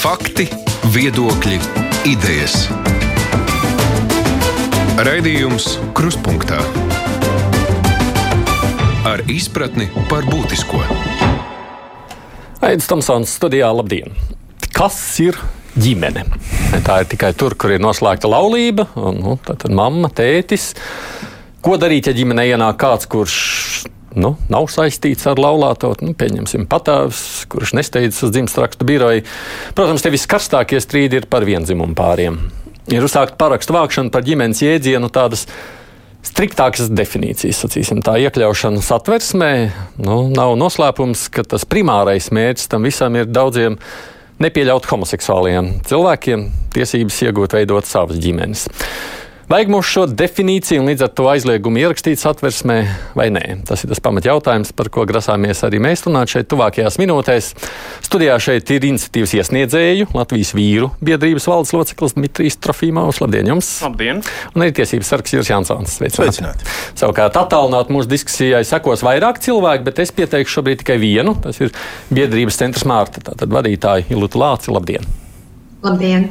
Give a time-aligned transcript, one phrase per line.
[0.00, 0.46] Fakti,
[0.94, 1.58] viedokļi,
[2.08, 2.54] idejas.
[5.04, 6.56] Raidījums Kruspunktā
[9.04, 10.80] ar izpratni par būtisko.
[12.64, 13.68] Aizsmeļamies Tomsons studijā.
[13.76, 14.16] Labdien!
[14.72, 15.36] Kas ir
[15.76, 16.24] ģimene?
[16.80, 20.70] Tā ir tikai tur, kur ir noslēgta laulība, un nu, tad mamma, tētis.
[21.60, 23.36] Ko darīt, ja ģimenē ienāk kāds, kurš
[24.18, 29.26] nu, nav saistīts ar laulāto, nu, pieņemsim, patāvs, kurš nesteidzas uz dzimšanas rakstu biroju.
[29.78, 32.40] Protams, te viskarstākie strīdi ir par vienzimumu pāriem.
[32.90, 35.46] Ir uzsākta parakstu vākšana par ģimenes jēdzienu tādas
[36.26, 39.52] striktākas definīcijas, sacīsim, tā iekļaušana satversmē.
[40.02, 43.78] Nu, nav noslēpums, ka tas primārais mērķis tam visam ir daudziem
[44.40, 48.66] nepieļaut homoseksuāliem cilvēkiem tiesības iegūt, veidot savas ģimenes.
[49.50, 52.76] Vajag mums šo definīciju un līdz ar to aizliegumu ierakstīt satversmē
[53.18, 53.40] vai nē?
[53.66, 57.48] Tas ir tas pamatjautājums, par ko grasāmies arī mēs runāt šeit tuvākajās minūtēs.
[58.06, 63.18] Studijā šeit ir iniciatīvas iesniedzēju Latvijas vīru biedrības valdes loceklis Dmitrijs Trofīmovs.
[63.24, 63.72] Labdien jums!
[63.82, 64.20] Labdien!
[64.54, 65.96] Un arī tiesības sargs Juris Jansons.
[65.98, 66.70] Sveicināti!
[67.00, 71.34] Savukārt attālināt mūsu diskusijai sekos vairāk cilvēku, bet es pieteikšu šobrīd tikai vienu.
[71.42, 71.74] Tas ir
[72.14, 73.24] biedrības centrs Mārta.
[73.32, 74.70] Tātad vadītāji Ilūta Lāci.
[74.70, 75.10] Labdien!
[75.82, 76.30] Labdien!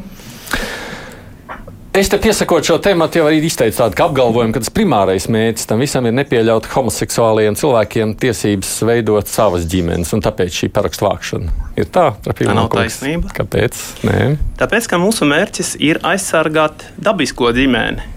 [2.00, 5.81] Es te piesakot šo tēmu, jau arī izteicu tādu apgalvojumu, ka tas primārais mērķis tam
[5.83, 11.92] visam ir nepieļaut homoseksuāliem cilvēkiem tiesības veidot savas ģimenes, un tāpēc šī parakstu vākšana ir
[11.92, 12.05] tā.
[12.23, 13.33] Tā nav taisnība.
[13.36, 13.83] Kāpēc?
[14.08, 14.22] Nē.
[14.61, 18.08] Tāpēc, ka mūsu mērķis ir aizsargāt dabisko ģimeni.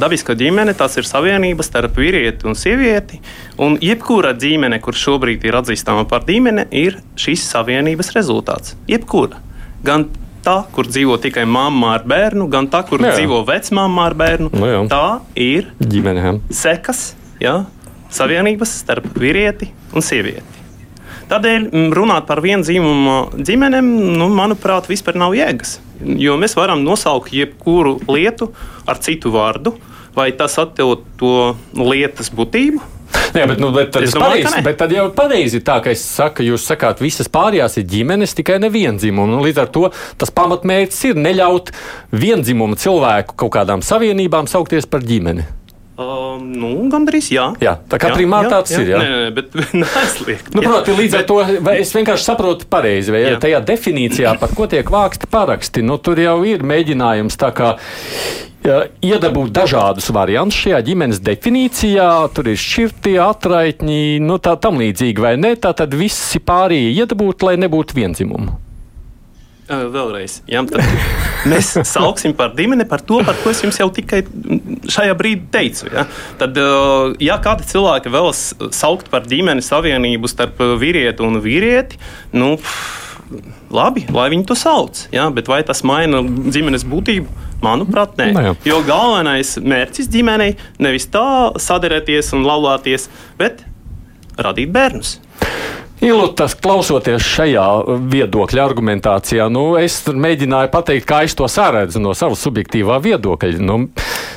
[0.00, 3.20] Dabiska ģimene tas ir savienība starp vīrieti un sievieti.
[3.60, 8.78] Un jebkura ģimene, kur šobrīd ir atzīstama par ģimeni, ir šīs savienības rezultāts.
[8.88, 9.44] Jebkura.
[9.84, 10.08] Gan
[10.46, 13.14] tā, kur dzīvo tikai mamma ar bērnu, gan tā, kur jā.
[13.16, 14.52] dzīvo vecmāma ar bērnu.
[14.54, 14.82] Nu jā.
[14.90, 16.22] tā ir ģimene.
[16.22, 16.34] Jā.
[16.64, 17.08] Sekas
[17.42, 17.56] jā,
[18.14, 20.54] savienības starp vīrieti un sievieti.
[21.26, 25.80] Tādēļ mm, runāt par vienzīmumu ģimenēm, nu, manuprāt, vispār nav jēgas.
[26.20, 28.52] Jo mēs varam nosaukt jebkuru lietu
[28.86, 29.74] ar citu vārdu,
[30.14, 31.32] vai tas attiektu to
[31.82, 32.78] lietas būtību,
[33.34, 36.46] Jā, bet, nu, bet, tad domāju, pareizi, bet tad jau pareizi tā, ka es saku,
[36.46, 39.36] jūs sakāt, visas pārējās ir ģimenes, tikai ne vienzimumu.
[39.36, 41.74] Nu, līdz ar to tas pamatmērķis ir neļaut
[42.14, 45.46] vienzimumu cilvēku kaut kādām savienībām saukties par ģimeni.
[45.96, 47.46] Uh, nu, gandrīz jā.
[47.56, 47.72] jā.
[47.88, 48.90] Tā kā primāri tāds ir.
[48.92, 50.50] Jā, nē, nē, bet neaizliegt.
[50.52, 51.22] Nu, proti, līdz bet...
[51.22, 53.38] ar to es vienkārši saprotu pareizi, vai jā.
[53.40, 57.72] tajā definīcijā, par ko tiek vākti paraksti, nu, tur jau ir mēģinājums tā kā
[59.04, 62.10] iedabūt dažādus variantus šajā ģimenes definīcijā.
[62.36, 65.54] Tur ir šķirti, atraitņi, nu, tā tam līdzīgi, vai ne?
[65.60, 68.62] Tā tad visi pārējie iedabūt, lai nebūtu vienzimumu.
[69.66, 70.60] Vēlreiz, jā,
[71.50, 74.20] mēs sauksim par ģimeni par to, par ko es jums jau tikai
[74.94, 75.88] šajā brīdī teicu.
[75.90, 76.04] Ja?
[76.38, 76.60] Tad,
[77.18, 78.44] ja kādi cilvēki vēlas
[78.76, 81.98] saukt par ģimeni savienību starp vīrieti un vīrieti,
[82.38, 82.54] nu,
[83.72, 85.06] labi, lai viņi to sauc.
[85.14, 85.28] Ja?
[85.34, 87.44] Bet vai tas maina ģimenes būtību?
[87.64, 88.30] Manuprāt, nē.
[88.36, 88.42] nē.
[88.52, 93.08] Nu jo galvenais mērķis ģimenei nevis tā sadarēties un laulāties,
[93.40, 93.64] bet
[94.36, 95.16] radīt bērnus.
[96.04, 97.64] Ilūtas, klausoties šajā
[98.12, 103.62] viedokļa argumentācijā, nu, es mēģināju pateikt, kā es to saredzu no savas subjektīvā viedokļa.
[103.64, 103.78] Nu,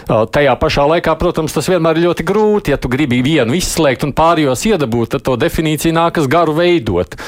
[0.08, 2.72] tajā pašā laikā, protams, tas vienmēr ir ļoti grūti.
[2.72, 7.20] Ja tu gribi vienu izslēgt un pārējos iedabūt, tad to definīciju nākas garu veidot.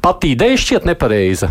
[0.00, 1.50] Pat ideja šķiet nepareiza.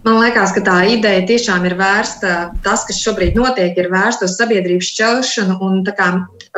[0.00, 4.38] Man liekas, ka tā ideja tiešām ir vērsta, tas, kas šobrīd notiek, ir vērsta uz
[4.38, 6.08] sabiedrības šķelšanu un kā,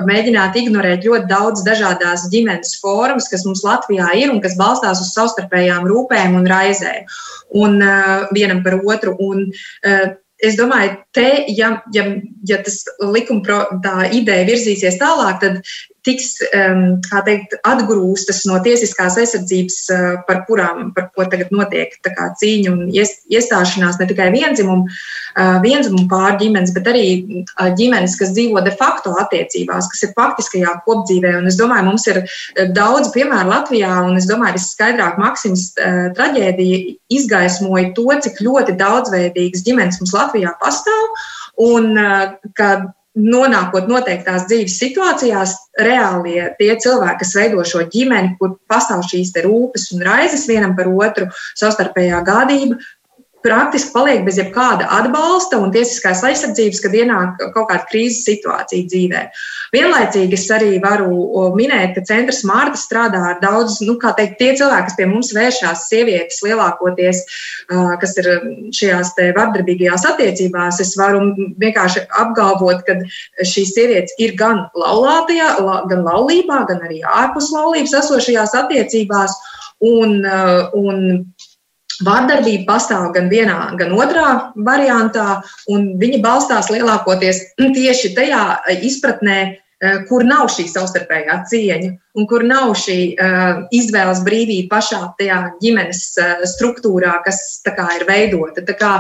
[0.06, 5.10] mēģināt ignorēt ļoti daudz dažādas ģimenes formas, kas mums Latvijā ir un kas balstās uz
[5.16, 7.10] savstarpējām rūpēm un raizēm
[7.58, 9.19] un uh, vienam par otru.
[9.19, 12.03] Un, uh, Es domāju, te, ja, ja,
[12.50, 13.60] ja tas likuma
[14.10, 15.60] ideja virzīsies tālāk, tad
[16.06, 22.72] tiks um, teikt, atgrūstas no tiesiskās aizsardzības, uh, par kurām par ko tagad notiek cīņa
[22.72, 27.04] un ies, iestāšanās ne tikai vienzimumu, uh, vienzimumu pārģimenes, bet arī
[27.42, 31.36] uh, ģimenes, kas dzīvo de facto attiecībās, kas ir faktiskajā kopdzīvē.
[31.41, 32.22] Un es domāju, mums ir
[32.74, 35.70] daudz piemēru Latvijā, un es domāju, visskaidrāk Maksims
[36.16, 36.80] traģēdija
[37.14, 41.22] izgaismoja to, cik ļoti daudzveidīgas ģimenes mums Latvijā pastāv.
[41.62, 42.82] Un, uh,
[43.18, 49.91] nonākot noteiktās dzīves situācijās, reālie tie cilvēki, kas veido šo ģimeni, kur pastāv šīs rūpes
[49.97, 51.28] un raizes vienam par otru,
[51.60, 52.80] savstarpējā gādība,
[53.42, 59.22] praktiski paliek bez jebkāda atbalsta un tiesiskās aizsardzības, kad ienāk kaut kāda krīzes situācija dzīvē.
[59.72, 64.50] Vienlaicīgi es arī varu minēt, ka centrs Mārta strādā ar daudz, nu, kā teikt, tie
[64.59, 67.22] cilvēki, kas pie mums vēršās, sievietes lielākoties,
[68.03, 68.28] kas ir
[68.77, 71.24] šajās te vardarbīgajās attiecībās, es varu
[71.62, 72.98] vienkārši apgalvot, ka
[73.48, 75.54] šīs sievietes ir gan laulātajā,
[75.91, 79.41] gan laulībā, gan arī ārpus laulības esošajās attiecībās.
[79.83, 80.21] Un,
[80.78, 80.98] un
[82.06, 88.44] Vārdarbība pastāv gan vienā, gan otrā variantā, un viņi balstās lielākoties tieši tajā
[88.80, 89.56] izpratnē, Eh,
[90.08, 96.02] kur nav šī savstarpējā cieņa un kur nav šī uh, izvēles brīvība pašā tajā ģimenes
[96.20, 98.64] uh, struktūrā, kas kā, ir veidota.
[98.66, 98.90] Tā kā,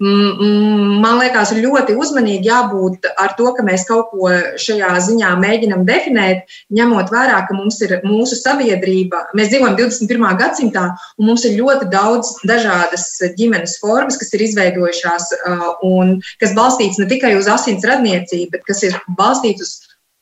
[0.00, 5.84] mm, man liekas, ļoti uzmanīgi jābūt ar to, ka mēs kaut ko šajā ziņā mēģinam
[5.88, 10.28] definēt, ņemot vērā, ka mums ir mūsu sabiedrība, mēs dzīvojam 21.
[10.40, 10.88] gadsimtā,
[11.20, 17.02] un mums ir ļoti daudz dažādas ģimenes formas, kas ir izveidojušās uh, un kas balstīts
[17.02, 19.74] ne tikai uz asins radniecību, bet kas ir balstīts uz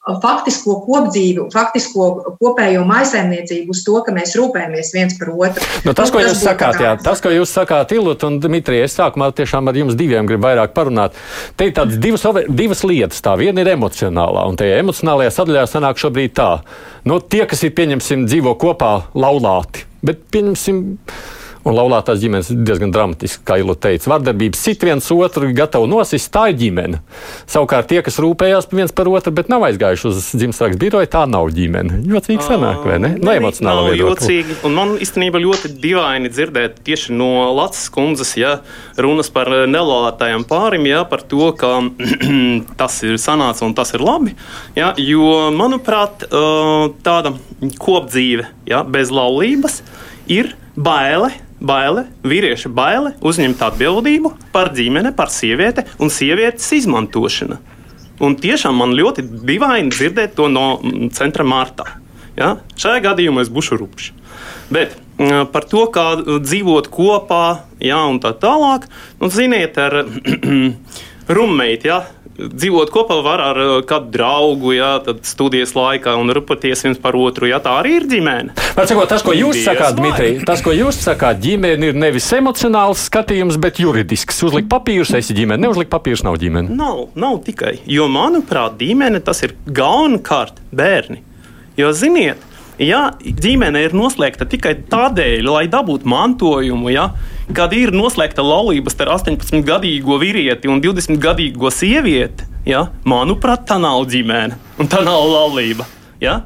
[0.02, 2.06] faktisko kopdzīvi, faktisko
[2.40, 5.66] kopējo maisaimniecību uz to, ka mēs rūpējamies viens par otru.
[5.86, 8.96] Nu, tas, ko tas jūs sakāt, jā, tas, ko jūs sakāt, Ilut un Dmitrija, es
[8.98, 11.14] sākumā tiešām ar jums diviem gribu vairāk parunāt.
[11.54, 13.22] Te ir tādas divas, divas lietas.
[13.22, 16.50] Tā viena ir emocionālā, un tajā emocionālajā sadaļā sanāk šobrīd tā.
[17.06, 20.82] Nu, tie, kas ir, pieņemsim, dzīvo kopā laulāti, bet pieņemsim
[21.62, 24.08] Un laulātās ģimenes ir diezgan dramatiski, kā Ilu teica.
[24.10, 26.98] Vardarbības sit viens otru gatavu nosist, tā ir ģimene.
[27.50, 31.52] Savukārt tie, kas rūpējās viens par otru, bet nav aizgājuši uz dzimšanas biroju, tā nav
[31.54, 32.00] ģimene.
[32.10, 33.12] Jocīgi sanāk, vai ne?
[33.22, 34.58] No emocionāla viedokļa.
[34.66, 38.56] Un man īstenībā ļoti dīvaini dzirdēt tieši no Latvijas kundzes, ja
[38.98, 41.76] runas par nelaulātajiem pārim, ja par to, ka
[42.80, 44.34] tas ir sanāca un tas ir labi.
[44.74, 46.26] Ja, jo, manuprāt,
[47.06, 47.36] tāda
[47.78, 49.80] kopdzīve ja, bez laulības
[50.26, 51.30] ir baile
[51.62, 57.58] baile, vīrieša baile uzņemt atbildību par ģimeni, par sievieti un sievietes izmantošanu.
[58.22, 60.66] Un tiešām man ļoti dīvaini dzirdēt to no
[61.14, 61.86] centra Marta.
[62.36, 62.56] Ja?
[62.78, 64.12] Šajā gadījumā es būšu rupšs.
[64.72, 64.94] Bet
[65.52, 67.44] par to, kā dzīvot kopā,
[67.82, 68.88] ja, un tā tālāk,
[69.20, 70.02] nu, ziniet, ar
[71.36, 71.90] rummeitu.
[71.90, 72.02] Ja?
[72.50, 74.92] Dzīvot kopā var ar uh, kādu draugu, jā,
[75.26, 77.48] studijas laikā un rupoties viens par otru.
[77.50, 78.56] Jā, tā arī ir ģimene.
[78.72, 83.06] Sakot, tas, ko jūs Dies sakāt, Dmitrij, tas, ko jūs sakāt, ģimene ir nevis emocionāls
[83.08, 84.40] skatījums, bet juridisks.
[84.46, 86.72] Uzlikt papīrus, esi ģimene, neuzlikt papīrus, nav ģimene.
[86.76, 87.78] Nav, nav tikai.
[87.90, 91.22] Jo, manuprāt, ģimene tas ir galvenokārt bērni.
[91.78, 92.40] Jo, ziniet,
[92.80, 97.10] ja ģimene ir noslēgta tikai tādēļ, lai dabūtu mantojumu, ja,
[97.56, 104.58] kad ir noslēgta laulība starp 18-gadīgo vīrieti un 20-gadīgo sievieti, ja, manuprāt, tā nav ģimene
[104.80, 105.88] un tā nav laulība.
[106.22, 106.42] Ja?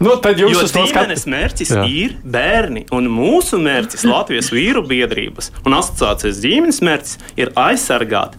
[0.00, 1.28] Nu, tad jūs jo ģimenes skat...
[1.28, 1.82] mērķis Jā.
[1.84, 8.38] ir bērni, un mūsu mērķis Latvijas vīru biedrības un asociācijas ģimenes mērķis ir aizsargāt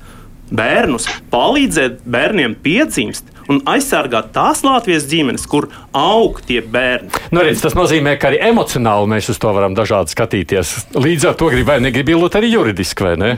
[0.51, 7.10] bērnus, palīdzēt bērniem piedzimst un aizsargāt tās Latvijas ģimenes, kur aug tie bērni.
[7.32, 10.76] Nu, redz, tas nozīmē, ka arī emocionāli mēs uz to varam dažādi skatīties.
[10.98, 13.32] Līdz ar to grib vai negrib ilgt arī juridiski, vai ne?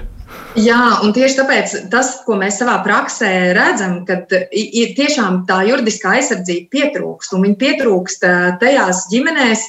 [0.58, 4.20] Jā, un tieši tāpēc tas, ko mēs savā praksē redzam, ka
[4.54, 7.34] ir tiešām tā juridiskā aizsardzība pietrūkst.
[7.34, 8.26] Viņa pietrūkst
[8.62, 9.66] tajās ģimenēs,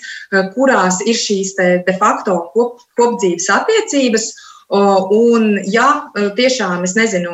[0.57, 1.55] kurās ir šīs
[1.89, 4.31] de facto kop, kopdzīves attiecības.
[4.75, 5.89] Un, ja
[6.37, 7.33] tiešām, es nezinu,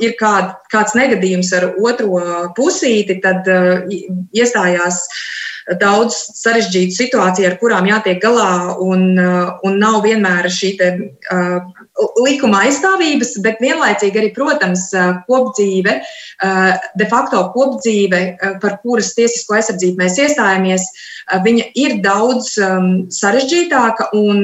[0.00, 2.20] ir kād, kāds negadījums ar otro
[2.56, 3.84] pusīti, tad uh,
[4.32, 5.04] iestājās
[5.80, 10.90] daudz sarežģītu situāciju, ar kurām jātiek galā, un, uh, un nav vienmēr šī te,
[11.30, 11.81] uh,
[12.24, 14.86] likuma aizstāvības, bet vienlaicīgi arī, protams,
[15.28, 15.98] kopdzīve,
[16.98, 18.20] de facto kopdzīve,
[18.62, 20.86] par kuras tiesisko aizsardzību mēs iestājamies,
[21.44, 22.54] viņa ir daudz
[23.18, 24.42] sarežģītāka, un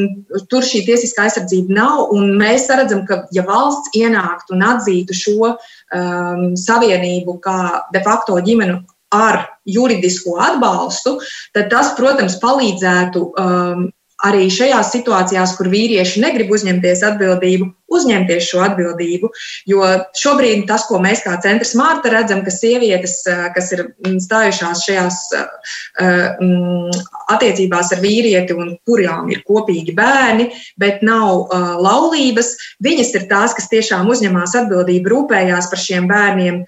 [0.52, 2.12] tur šī tiesiskā aizsardzība nav.
[2.38, 7.58] Mēs redzam, ka ja valsts ienāktu un atzītu šo um, savienību kā
[7.94, 8.82] de facto ģimenu
[9.14, 11.16] ar juridisko atbalstu,
[11.56, 13.86] tad tas, protams, palīdzētu um,
[14.26, 19.30] arī šajās situācijās, kur vīrieši negrib uzņemties atbildību, uzņemties šo atbildību.
[19.70, 19.84] Jo
[20.18, 23.20] šobrīd tas, ko mēs kā centrs Mārta redzam, ka sievietes,
[23.54, 23.84] kas ir
[24.24, 26.90] stājušās šajās um,
[27.32, 31.48] attiecībās ar vīrieti un kurām ir kopīgi bērni, bet nav
[31.82, 32.54] laulības,
[32.84, 36.62] viņas ir tās, kas tiešām uzņemās atbildību, rūpējās par šiem bērniem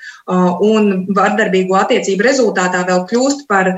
[0.66, 3.74] un vardarbīgo attiecību rezultātā vēl kļūst par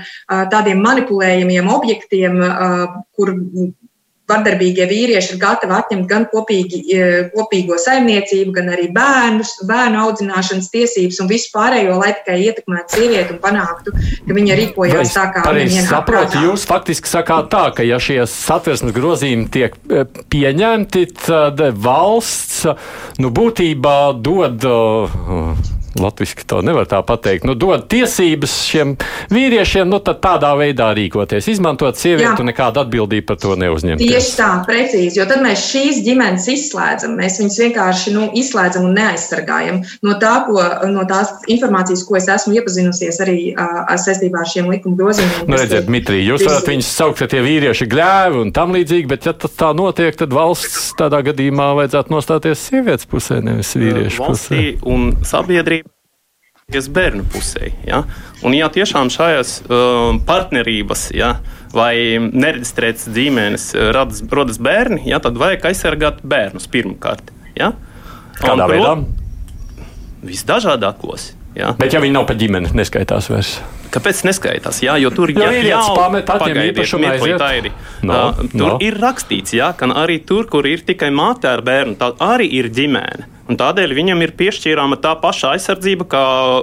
[0.52, 2.42] tādiem manipulējumiem objektiem,
[3.16, 3.34] kur
[4.32, 10.70] vardarbīgie vīrieši ir gatavi atņemt gan kopīgi, e, kopīgo saimniecību, gan arī bērnus, bērnu audzināšanas
[10.72, 13.94] tiesības un visu pārējo, lai tikai ietekmētu sievieti un panāktu,
[14.26, 16.38] ka viņa rīkojās tā, kā viņa saprot.
[16.46, 22.64] Jūs faktiski sakāt tā, ka ja šie satversmes grozījumi tiek e, pieņemti, tad valsts
[23.22, 24.66] nu, būtībā dod.
[24.66, 28.94] Uh, latviski to nevar tā pateikt, nu, dod tiesības šiem
[29.32, 34.02] vīriešiem, nu, tad tādā veidā rīkoties, izmantot sievieti un nekādu atbildību par to neuzņemt.
[34.02, 38.96] Tieši tā, precīzi, jo tad mēs šīs ģimenes izslēdzam, mēs viņus vienkārši nu, izslēdzam un
[38.98, 44.50] neaizsargājam no, tā, ko, no tās informācijas, ko es esmu iepazinusies arī uh, saistībā ar
[44.50, 45.48] šiem likuma grozījumiem.
[45.50, 49.28] Nu, redziet, Dmitrij, jūs varat viņus saukt, ka tie vīrieši gļēvi un tam līdzīgi, bet
[49.28, 54.62] ja tā notiek, tad valsts tādā gadījumā vajadzētu nostāties sievietes pusē, nevis vīriešu pusē.
[54.88, 55.81] Un sabiedrība
[56.70, 57.72] bērnu pusē.
[57.86, 58.02] Ja?
[58.42, 61.36] Un, ja tiešām šajās uh, partnerībās ja,
[61.74, 67.32] vai nereģistrētas ģimenes radas, rodas bērni, ja, tad vajag aizsargāt bērnus pirmkārt.
[67.58, 67.72] Ja?
[68.40, 68.94] Kādā Un, veidā?
[70.22, 71.32] Visdažādākos.
[71.56, 71.74] Ja?
[71.76, 73.56] Bet ja viņi nav pa ģimeni, neskaitās vairs.
[73.92, 74.78] Kāpēc neskaitās?
[74.80, 75.96] Jā, jo tur Ja jau vīrietis jau-
[77.20, 77.42] aiziet.
[77.44, 77.72] Airi.
[78.02, 78.78] No, Uh, tur no.
[78.80, 82.70] ir rakstīts, jā, ka arī tur, kur ir tikai māte ar bērnu, tā arī ir
[82.70, 83.26] ģimene.
[83.52, 86.20] Un tādēļ viņam ir piešķīrama tā paša aizsardzība kā,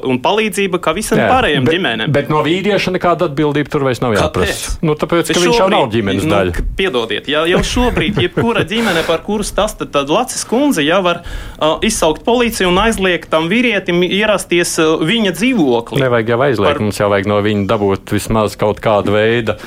[0.09, 2.13] un palīdzība kā visam pārējiem bet, ģimenēm.
[2.15, 4.77] Bet no vīrieša nekāda atbildība tur vairs nav jāprasa.
[4.81, 6.65] Nu, tāpēc, ka Bet viņš jau šobrīd- nav ģimenes nu, daļa.
[6.79, 11.77] Piedodiet, ja jau šobrīd, jebkura ģimene, par kuru stāsta, tad Lacis kundze jau var uh,
[11.85, 16.01] izsaukt policiju un aizliegt tam vīrietim ierasties uh, viņa dzīvoklī.
[16.01, 19.59] Nevajag jau aizliegt, Par- mums jau vajag no viņa dabūt vismaz kaut kādu veidu.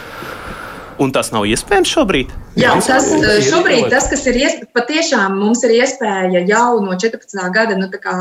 [1.00, 2.32] Un tas nav iespējams šobrīd.
[2.60, 7.38] Jā, tas ir šobrīd tas, kas ir iespējams, patiešām mums ir iespēja jau no 14.
[7.54, 8.16] gada nu, tā kā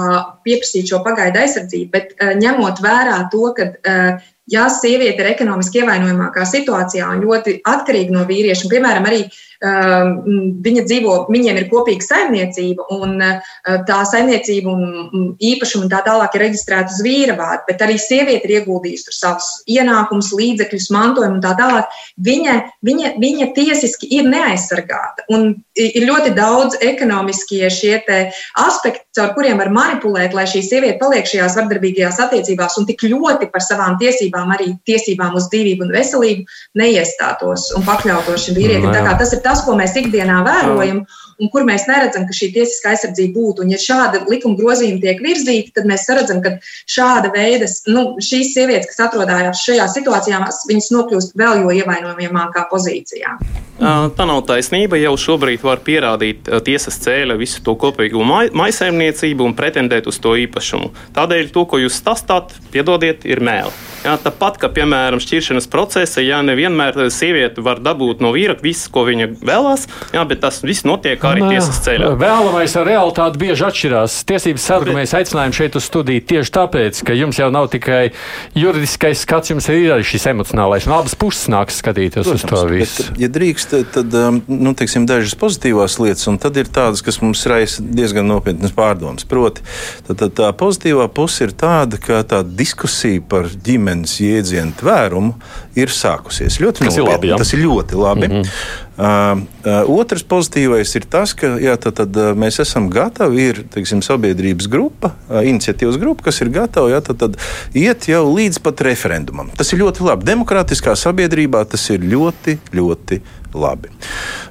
[0.46, 5.84] pieprasīt šo pagaidu aizsardzību, bet uh, ņemot vērā to, ka, uh, ja sieviete ir ekonomiski
[5.84, 12.06] ievainojamākā situācijā un ļoti atkarīga no vīrieša, piemēram, arī uh, viņa dzīvo, viņiem ir kopīga
[12.06, 17.36] saimniecība, un uh, tā saimniecība un un īpašuma un tā tālāk ir reģistrēta uz vīra
[17.38, 21.98] vārdu, bet arī sieviete ir ieguldījusi savus ienākumus, līdzekļus, mantojumu un tā tālāk.
[22.26, 22.56] Viņa,
[22.88, 25.26] viņa, viņa tiesiski ir neaizsargāta.
[25.34, 31.28] Un ir ļoti daudz ekonomiskie šie aspekti, caur kuriem var manipulēt, lai šī sieviete paliek
[31.28, 36.60] šajās vardarbīgajās attiecībās un tik ļoti par savām tiesībām, arī tiesībām uz dzīvību un veselību
[36.80, 38.90] neiestātos un pakļautos šim vīrietim.
[38.96, 41.04] Tā kā Tas ir tas, ko mēs ikdienā vērojam.
[41.42, 43.64] Un kur mēs neredzam, ka šī tiesiskā aizsardzība būtu.
[43.64, 46.52] Un, ja šāda likuma grozījuma tiek virzīta, tad mēs redzam, ka
[46.86, 53.34] šāda veida, nu, šīs sievietes, kas atrodas šajā situācijā, viņas nokļūst vēl jo ievainojamākā pozīcijā.
[53.82, 55.00] Tā nav taisnība.
[55.02, 60.36] Jau šobrīd var pierādīt tiesas ceļa visu to kopīgo mai- maisaimniecību un pretendēt uz to
[60.38, 60.92] īpašumu.
[61.18, 63.74] Tādēļ to, ko jūs stāstāt, piedodiet, ir mēli.
[64.06, 69.08] Jā, tāpat, ka, piemēram, šķiršanas procesā, ja nevienmēr sieviete var dabūt no vīra visu, ko
[69.10, 72.14] viņa vēlās, jā, bet tas viss notiek arī Nē, tiesas ceļā.
[72.22, 74.18] Vēlamais ar realitāti bieži atšķirās.
[74.30, 78.12] Tiesības sargu mēs aicinājām šeit uz studiju tieši tāpēc, ka jums jau nav tikai
[78.58, 80.88] juridiskais skats, jums ir arī šis emocionālais.
[80.90, 83.08] No abas puses nāks skatīties uz to visu.
[83.10, 87.22] Bet, ja drīkst, tad um, nu, teiksim, dažas pozitīvās lietas, un tad ir tādas, kas
[87.24, 89.28] mums raisa diezgan nopietnas pārdomas.
[89.28, 89.66] Proti,
[90.08, 95.36] tad, tad tā pozitīvā puse ir tāda, ka tā diskusija par ģimenes jēdzienu tvērumu
[95.80, 96.60] ir sākusies.
[96.62, 97.12] Ļoti Tas ir nopietni.
[97.12, 97.42] labi, jā.
[97.42, 98.28] Tas ir ļoti labi.
[98.28, 98.90] Mm -hmm.
[98.92, 99.46] Uh,
[99.88, 103.46] otrs pozitīvais ir tas, ka jā, tad, tad, mēs esam gatavi.
[103.52, 107.38] Ir teiksim, sabiedrības grupa, iniciatīvas grupa, kas ir gatava jā, tad, tad,
[107.78, 109.50] iet jau līdz pat referendumam.
[109.58, 110.28] Tas ir ļoti labi.
[110.28, 113.22] Demokrātiskā sabiedrībā tas ir ļoti, ļoti
[113.56, 113.94] labi.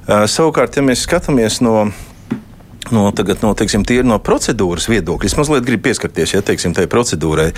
[0.07, 1.91] Uh, savukārt, ja mēs skatāmies no
[2.89, 6.87] no, tagad, no, teiksim, tīri no procedūras viedokļa, es mazliet gribu pieskarties ja, teiksim, tai
[6.91, 7.51] procedūrai,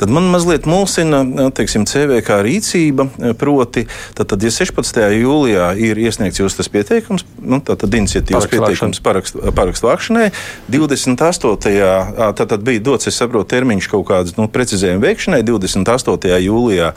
[0.00, 1.22] tad man mazliet mulsina
[1.56, 3.08] teiksim, CVK rīcība.
[3.40, 3.84] Proti,
[4.16, 5.00] tad, tad, ja 16.
[5.20, 10.30] jūlijā ir iesniegts jūsu pieteikums, nu, tad, iniciatīvas pieteikums parakstu, parakstu vākšanai,
[10.72, 11.76] 28.
[11.84, 16.32] ā, tad, tad bija dots, es saprotu, termiņš kaut kādas nu, precizējuma veikšanai, 28.
[16.46, 16.92] jūlijā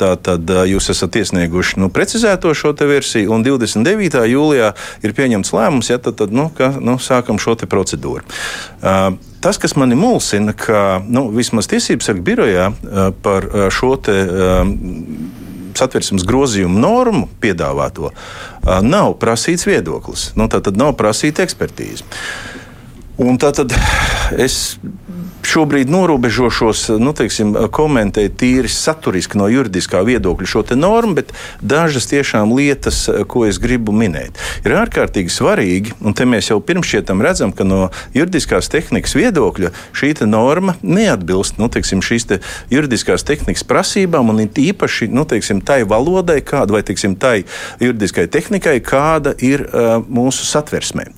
[0.00, 4.22] tā, tad, jūs esat iesnieguši nu, precizēto šo versiju, un 29.
[4.30, 4.72] jūlijā
[5.04, 8.26] ir pieņemts lēmums, ja tad, tad nu, ka, nu, sākam šo procedūru.
[8.82, 9.00] Ā,
[9.38, 14.16] Tas, kas mani mulsina, ka nu, vismaz tiesību sargu birojā ā, par ā, šo te,
[15.78, 18.10] satversmes grozījumu normu piedāvāto,
[18.82, 20.32] nav prasīts viedoklis.
[20.38, 22.06] Nu, tā tad nav prasīta ekspertīze.
[23.22, 23.74] Un tā tad
[24.46, 24.78] es
[25.48, 32.52] šobrīd norobežošos, nu, teiksim, komentēt tīri saturiski no juridiskā viedokļa šo normu, bet dažas tiešām
[32.56, 34.36] lietas, ko es gribu minēt,
[34.66, 35.94] ir ārkārtīgi svarīgi.
[36.04, 41.68] Un te mēs jau pirmšķietam redzam, ka no juridiskās tehnikas viedokļa šī norma neatbilst nu,
[41.72, 42.40] teiksim, šīs te
[42.72, 47.44] juridiskās tehnikas prasībām, un īpaši nu, teiksim, tai valodai, kāda vai teiksim, tai
[47.80, 51.08] juridiskai tehnikai, kāda ir uh, mūsu satversmē.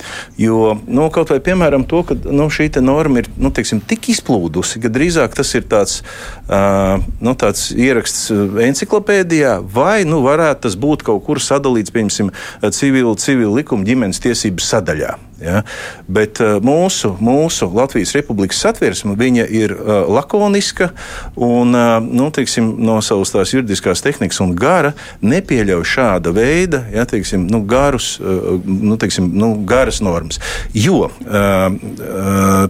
[0.40, 4.82] Jo nu, kaut vai piemēram to, ka nu, šī norma ir nu, teiksim, tik izplūdusi,
[4.84, 6.00] ka drīzāk tas ir tāds,
[6.46, 8.28] uh, nu, tāds ieraksts
[8.68, 12.32] enciklopēdijā, vai nu, varētu tas būt kaut kur sadalīts, piemēram,
[12.76, 15.16] civilu, civilu likumu ģimenes tiesību sadaļā.
[15.40, 15.62] Ja?
[16.09, 19.16] Bet uh, mūsu, mūsu Latvijas Republikas satversme
[19.49, 20.90] ir uh, lakoniska
[21.37, 24.92] un uh, nu, teiksim, no savas tās juridiskās tehnikas un gara
[25.25, 30.40] nepieļauj šāda veida ja, teiksim, nu, garus, nu, teiksim, nu, garas normas.
[30.75, 31.09] Jo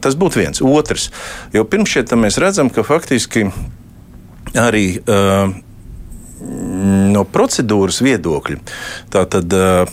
[0.00, 0.60] tas būtu viens.
[0.64, 1.08] Otrs,
[1.54, 3.48] jau pirms šiem mēs redzam, ka faktiski
[4.58, 5.00] arī.
[7.10, 8.60] No procedūras viedokļa.
[9.12, 9.90] Tātad uh,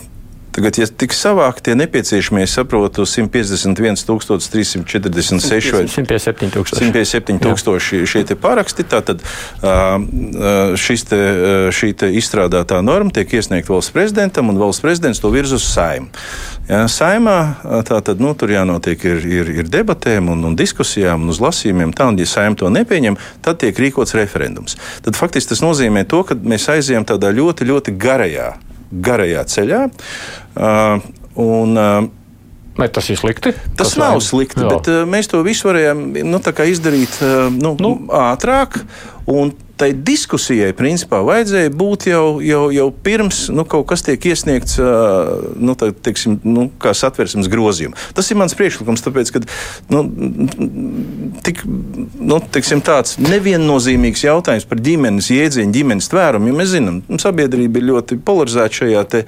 [0.57, 3.99] Tagad, ja tiks savākti tie nepieciešamie, es saprotu, 151,
[4.49, 6.79] 346 vai 157 tūkstoši.
[6.81, 8.87] 157 tūkstoši šie paraksti.
[8.89, 9.21] Tātad
[10.81, 11.21] šis te,
[11.77, 16.09] šī te izstrādātā norma tiek iesniegta valsts prezidentam, un valsts prezidents to virz uz saimu.
[16.65, 17.37] Ja, saimā
[17.85, 21.93] tātad, nu, tur jānotiek ir, ir, ir debatēm un, un diskusijām un uz lasījumiem.
[21.93, 24.73] Tā, un, ja saima to nepieņem, tad tiek rīkots referendums.
[25.05, 28.55] Tad faktiski tas nozīmē to, ka mēs aizējām tādā ļoti, ļoti garajā
[28.91, 29.81] garajā ceļā.
[30.57, 31.09] Uh,
[31.43, 32.07] un, uh,
[32.77, 33.55] Vai tas ir slikti?
[33.73, 34.69] Tas, tas nav slikti, jā.
[34.69, 37.93] bet uh, mēs to visu varējām nu, izdarīt uh, nu, nu.
[38.13, 38.77] ātrāk.
[39.33, 44.79] Un tai diskusijai principā vajadzēja būt jau, jau, jau pirms nu, kaut kas tiek iesniegts
[44.81, 47.97] nu, tā, teiksim, nu, kā satversmes grozījuma.
[48.17, 49.41] Tas ir mans priekšlikums, tāpēc, ka
[49.93, 50.01] nu,
[51.45, 57.21] tik, nu, teiksim, tāds neviennozīmīgs jautājums par ģimenes jēdzienu, ģimenes tvērumu, jo mēs zinām, nu,
[57.21, 59.23] sabiedrība ir ļoti polarizēta šajā, te,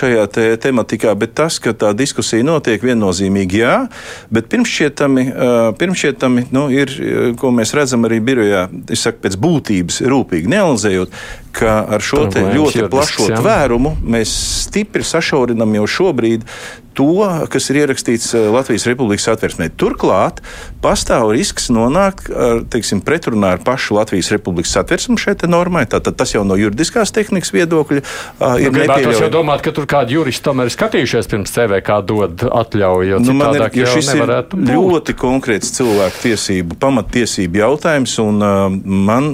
[0.00, 3.76] šajā te tematikā, bet tas, ka tā diskusija notiek viennozīmīgi, jā,
[4.32, 5.28] bet pirmšķietami,
[5.80, 6.96] pirmšķietami nu, ir,
[7.40, 11.14] ko mēs redzam arī birojā, es saku, pēc būtības būtības rūpīgi neanalizējot,
[11.52, 14.32] ka ar šo ļoti plašo tvērumu mēs
[14.66, 16.46] stipri sašaurinām jau šobrīd
[16.96, 19.70] to, kas ir ierakstīts eh, Latvijas Republikas atversmē.
[19.80, 20.42] Turklāt
[20.84, 22.28] pastāv risks nonākt
[22.72, 25.84] teiksim, pretrunā ar pašu Latvijas Republikas atversmu šai normai.
[25.90, 29.26] Tātad tas jau no juridiskās tehnikas viedokļa uh, ir nu, nepieļaujami.
[29.28, 33.20] Es domāju, ka tur kādi juristi tomēr ir skatījušies pirms CVK dod atļauju.
[33.24, 34.72] Nu, man ir, jo šis ir būt.
[34.72, 39.32] ļoti konkrēts cilvēku tiesību, pamattiesību jautājums, un uh, man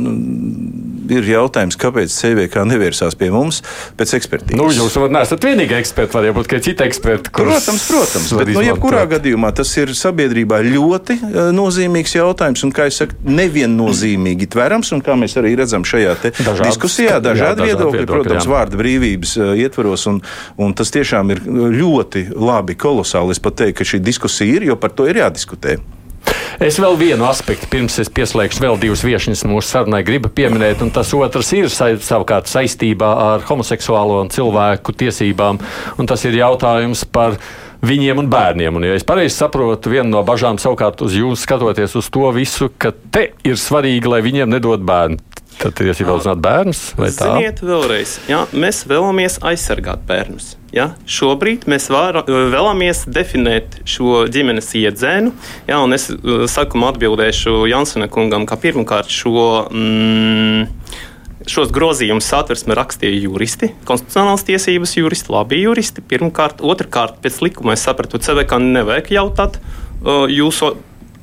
[1.13, 3.61] ir jautājums, kāpēc CVK nevērsās pie mums
[3.99, 4.59] pēc ekspertīzes.
[4.59, 7.33] Nu, jūs neesat vienīgi eksperti, varbūt kādi citi eksperti.
[7.35, 12.89] Protams, protams, bet nu, jebkurā gadījumā tas ir sabiedrībā ļoti uh, nozīmīgs jautājums un, kā
[12.91, 18.47] es saku, neviennozīmīgi tverams, un kā mēs arī redzam šajā Dažādas, diskusijā, dažādi viedokļi, protams,
[18.47, 18.53] jā.
[18.53, 20.23] vārda brīvības uh, ietvaros, un,
[20.61, 21.45] un tas tiešām ir
[21.79, 23.37] ļoti labi, kolosāli.
[23.37, 25.79] Es pat teiktu, ka šī diskusija ir, jo par to ir jādiskutē.
[26.65, 30.91] Es vēl vienu aspektu, pirms es pieslēgšu vēl divas viesņas mūsu sarunai, gribu pieminēt, un
[30.95, 35.61] tas otrs ir savukārt saistībā ar homoseksuālo un cilvēku tiesībām,
[35.99, 37.39] un tas ir jautājums par
[37.85, 38.81] viņiem un bērniem.
[38.81, 42.73] Un, ja es pareizi saprotu, viena no bažām savukārt uz jums skatoties uz to visu,
[42.75, 45.23] ka te ir svarīgi, lai viņiem nedod bērnu.
[45.59, 46.83] Tad ir tiesība uzzināt bērnus.
[47.19, 50.58] Ziniet, vēlreiz, jā, mēs vēlamies aizsargāt bērnus.
[50.75, 50.91] Ja?
[51.09, 55.33] Šobrīd mēs var, vēlamies definēt šo ģimenes iedzēnu.
[55.69, 55.81] Ja?
[55.97, 56.09] Es
[56.53, 59.69] saku, atbildēšu Jansona kungam, ka pirmkārt šo.
[59.73, 60.69] Mm,
[61.49, 66.03] Šos grozījumus satversme rakstīja juristi, konstitucionālās tiesības juristi, labi juristi.
[66.05, 70.75] Pirmkārt, otrkārt, pēc likuma es sapratu, CVK nevajag jautāt uh, jūsu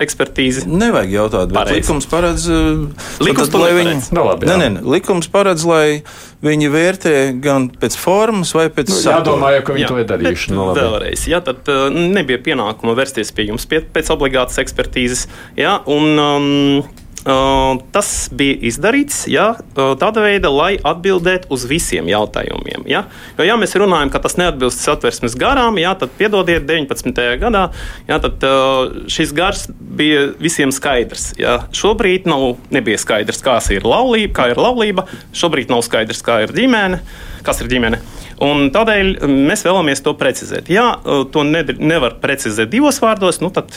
[0.01, 0.65] ekspertīzi.
[0.67, 1.77] Nevajag jautāt, bet Pareiz.
[1.79, 6.01] likums paredz, uh, likums tad, lai viņi, no, nu, labi, nē, nē, likums paredz, lai
[6.45, 9.21] viņi vērtē gan pēc formas, vai pēc nu, satura.
[9.21, 10.51] Jādomāju, ka viņi jā, to ir darījuši.
[10.51, 15.27] No, nu, vēlreiz, jā, tad uh, nebija pienākuma vērsties pie jums pie, pēc obligātas ekspertīzes.
[15.59, 22.85] Jā, un, um, tas bija izdarīts jā, uh, tāda veida, lai atbildētu uz visiem jautājumiem.
[22.89, 23.05] Jā.
[23.39, 27.21] Jo, ja mēs runājam, ka tas neatbilst satversmes garām, jā, tad piedodiet, 19.
[27.41, 27.63] gadā
[28.05, 31.31] jā, tad, uh, šis gars bija visiem skaidrs.
[31.41, 31.63] Jā.
[31.75, 36.53] Šobrīd nav, nebija skaidrs, kas ir laulība, kā ir laulība, šobrīd nav skaidrs, kā ir
[36.53, 37.01] ģimene,
[37.45, 38.01] kas ir ģimene.
[38.43, 40.67] Un tādēļ mēs vēlamies to precizēt.
[40.73, 40.89] Ja
[41.31, 43.71] to ne, nevar precizēt divos vārdos, nu tad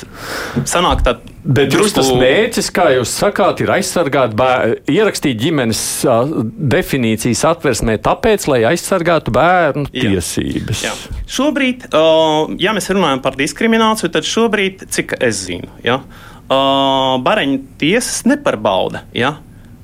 [0.66, 1.18] sanāk tā.
[1.48, 6.34] Bet jūs tas mērķis, kā jūs sakāt, ir aizsargāt, bēr, ierakstīt ģimenes uh,
[6.74, 10.02] definīcijas atversmē tāpēc, lai aizsargātu bērnu jā.
[10.02, 10.84] tiesības.
[10.84, 10.92] Jā.
[11.38, 17.62] Šobrīd, uh, ja mēs runājam par diskrimināciju, tad šobrīd, cik es zinu, ja, uh, bareņu
[17.80, 19.38] tiesas neparbauda, ja,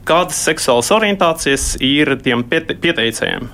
[0.05, 3.53] kādas seksuālas orientācijas ir tiem pieteicējiem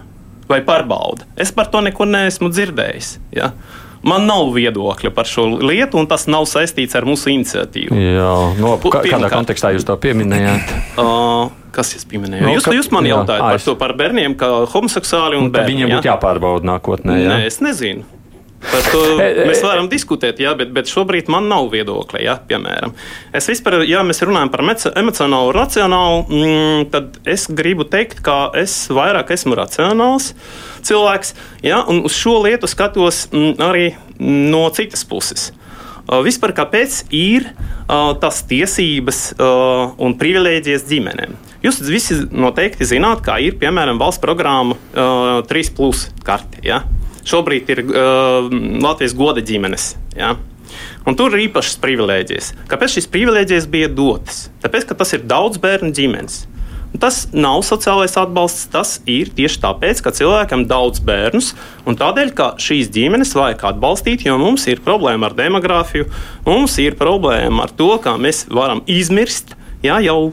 [0.51, 1.29] vai pārbauda.
[1.41, 3.15] Es par to neko neesmu dzirdējis.
[3.37, 3.53] Ja?
[4.01, 7.97] Man nav viedokļa par šo lietu, un tas nav saistīts ar mūsu iniciatīvu.
[8.01, 10.73] Jā, no, kā, kādā kontekstā jūs to pieminējāt?
[10.97, 12.47] Uh, kas jūs pieminējāt?
[12.47, 15.77] No, jūs, jūs man jā, jautājat jā, par to par bērniem, kā homoseksuāli un bērni.
[15.77, 17.19] Viņiem būtu jāpārbauda nākotnē.
[17.21, 17.35] Jā?
[17.35, 18.09] Nē, es nezinu.
[18.61, 19.01] Par to
[19.49, 22.21] mēs varam diskutēt, jā, bet, bet šobrīd man nav viedokļa.
[22.25, 22.93] Jā, piemēram,
[23.37, 24.65] es vispār, ja mēs runājam par
[25.01, 30.35] emocionālu un racionālu, mm, tad es gribu teikt, ka es vairāk esmu racionāls
[30.87, 33.89] cilvēks, jā, un uz šo lietu skatos mm, arī
[34.21, 35.51] no citas puses.
[36.11, 41.37] Vispār kāpēc ir uh, tas tiesības uh, un privilēģijas ģimenēm?
[41.63, 46.65] Jūs visi noteikti zināt, kā ir piemēram valsts programma uh, 3 plus karte.
[46.67, 46.81] Ja?
[47.29, 48.49] Šobrīd ir uh,
[48.81, 49.95] Latvijas goda ģimenes.
[50.17, 50.37] Ja?
[51.09, 52.53] Un tur ir īpašas privilēģijas.
[52.71, 54.49] Kāpēc šīs privilēģijas bija dotas?
[54.63, 56.45] Tāpēc, ka tas ir daudz bērnu ģimenes.
[57.01, 61.53] Tas nav sociālais atbalsts, tas ir tieši tāpēc, ka cilvēkam ir daudz bērnus,
[61.87, 66.09] un tādēļ, ka šīs ģimenes vajag atbalstīt, jo mums ir problēma ar demogrāfiju,
[66.49, 69.55] mums ir problēma ar to, kā mēs varam izmirst
[69.87, 70.33] ja, jau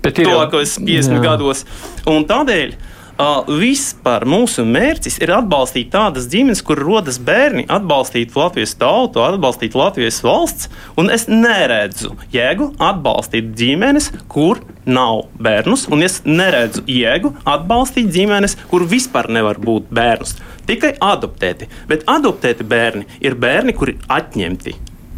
[0.00, 1.24] tuvākos 50 jā.
[1.28, 1.66] gados.
[2.08, 2.99] Un tādēļ Uh,
[3.48, 10.20] vispār mūsu mērķis ir atbalstīt tādas ģimenes, kur rodas bērni, atbalstīt Latvijas tautu, atbalstīt Latvijas
[10.24, 10.70] valsts.
[11.10, 18.86] Es neredzu jēgu atbalstīt ģimenes, kur nav bērnus, un es neredzu jēgu atbalstīt ģimenes, kur
[18.88, 20.36] vispār nevar būt bērnus.
[20.70, 21.68] Tikai adoptēti.
[21.90, 24.76] Bet adoptēti bērni ir bērni, kuri ir atņemti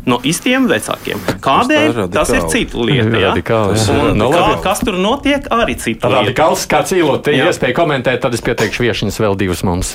[0.08, 1.22] no īstiem vecākiem.
[1.42, 2.04] Kādēļ?
[2.12, 3.10] Tas ir cita lieta.
[3.14, 3.32] Ja?
[3.32, 6.22] Radikāls, un, no, kā, kas tur notiek, arī cita lieta.
[6.22, 9.94] Radikāls, kā cīlot, ja iespēja komentēt, tad es pieteikšu viešiņas vēl divas mums.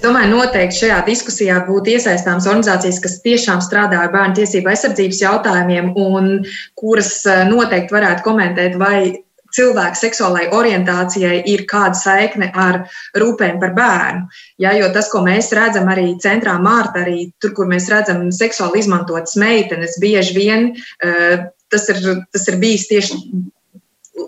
[0.00, 5.18] Es domāju, noteikti šajā diskusijā būtu iesaistāmas organizācijas, kas tiešām strādā ar bērnu tiesību aizsardzības
[5.20, 6.30] jautājumiem un
[6.78, 9.20] kuras eh, noteikti varētu komentēt, vai
[9.56, 12.82] cilvēka seksuālai orientācijai ir kāda saikne ar
[13.18, 14.26] rūpēm par bērnu.
[14.62, 18.84] Ja, jo tas, ko mēs redzam arī centrā Mārta, arī tur, kur mēs redzam seksuāli
[18.84, 23.18] izmantotas meitenes, bieži vien uh, tas ir, tas ir bijis tieši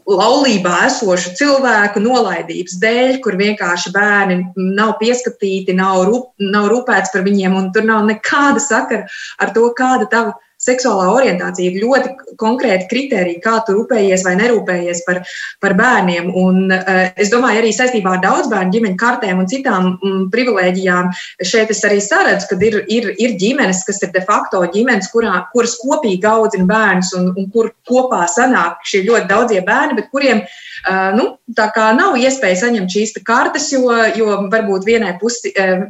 [0.09, 7.27] laulībā esošu cilvēku nolaidības dēļ, kur vienkārši bērni nav pieskatīti, nav, rūp, nav rūpēts par
[7.27, 9.07] viņiem, un tur nav nekāda sakara
[9.43, 15.03] ar to, kāda tava seksuālā orientācija ir ļoti konkrēti kriteriji, kā tu rūpējies vai nerūpējies
[15.07, 15.21] par,
[15.63, 16.31] par bērniem.
[16.39, 21.11] Un, uh, es domāju, arī saistībā ar daudz bērnu ģimeņu kartēm un citām mm, privilēģijām
[21.53, 25.35] šeit es arī saredzu, ka ir, ir, ir ģimenes, kas ir de facto ģimenes, kurā,
[25.55, 30.45] kuras kopīgi audzina bērnus un, un kur kopā sanāk šie ļoti daudzie bērni, bet kuriem
[30.45, 35.89] uh, nu, tā kā nav iespēja saņemt šīs kartes, jo, jo varbūt vienai pusi uh,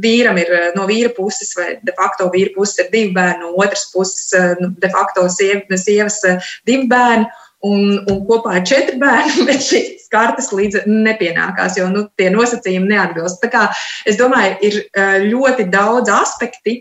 [0.00, 3.79] vīram ir no vīra puses vai de facto vīra puses ir divi bērni, no otras
[3.80, 7.26] otras puses, eh, nu, de facto sievas, sievas eh, divi bērni.
[7.60, 12.88] Un, un kopā ir četri bērni, bet šīs kartes līdz nepienākās, jo nu, tie nosacījumi
[12.88, 13.42] neatbilst.
[13.42, 13.66] Tā kā
[14.08, 16.80] es domāju, ir eh, ļoti daudz aspekti,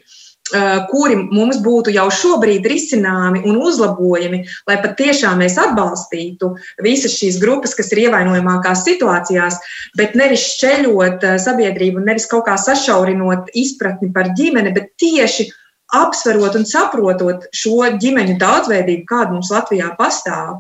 [0.90, 6.50] kuri mums būtu jau šobrīd risināmi un uzlabojami, lai patiešām mēs atbalstītu
[6.82, 9.60] visas šīs grupas, kas ir ievainojamākās situācijās,
[9.94, 15.52] bet nevis šķeļot sabiedrību, nevis kaut kā sašaurinot izpratni par ģimeni, bet tieši
[15.96, 20.60] apsverot un saprotot šo ģimeņu daudzveidību, kāda mums Latvijā pastāv.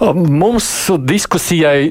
[0.00, 0.66] Mums
[1.06, 1.90] diskusijai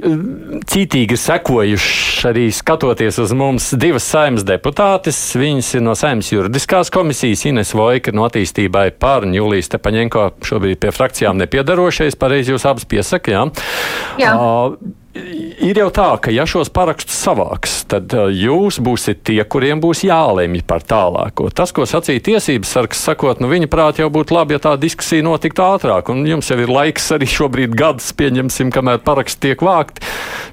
[0.68, 5.20] cītīgi sekojuši arī skatoties uz mums divas saimnes deputātes.
[5.40, 10.82] Viņas ir no saimnes juridiskās komisijas, Ines Vojka no attīstībai par un Julijas Tepaņenko šobrīd
[10.82, 12.20] pie frakcijām nepiedarošais.
[12.20, 13.30] Pareizi jūs abas piesakāt.
[13.30, 14.26] Jā.
[14.26, 14.34] Jā.
[14.36, 19.82] Uh, ir jau tā, ka ja šos parakstus savāks, tad uh, jūs būsiet tie, kuriem
[19.82, 21.50] būs jālemj par tālāko.
[21.56, 25.26] Tas, ko sacīja tiesības sargs, sakot, nu viņa prāt jau būtu labi, ja tā diskusija
[25.26, 30.06] notiktu ātrāk, un jums jau ir laiks arī šobrīd gads, pieņemsim, kamēr paraksti tiek vākti,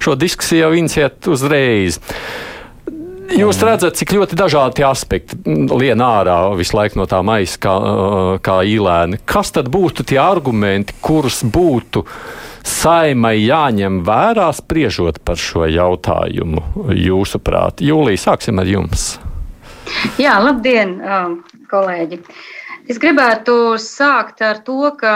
[0.03, 2.01] šo diskusiju jau inciet uzreiz.
[3.37, 5.37] Jūs redzat, cik ļoti dažādi aspekti
[5.75, 9.19] lien ārā visu laiku no tā maisa, kā, uh, kā īlēni.
[9.27, 12.05] Kas tad būtu tie argumenti, kurus būtu
[12.67, 16.63] saimai jāņem vērā spriežot par šo jautājumu,
[16.99, 17.83] jūsuprāt?
[17.85, 19.09] Jūlija, sāksim ar jums.
[20.19, 21.37] Jā, labdien, um,
[21.71, 22.21] kolēģi!
[22.91, 25.15] Es gribētu sākt ar to, ka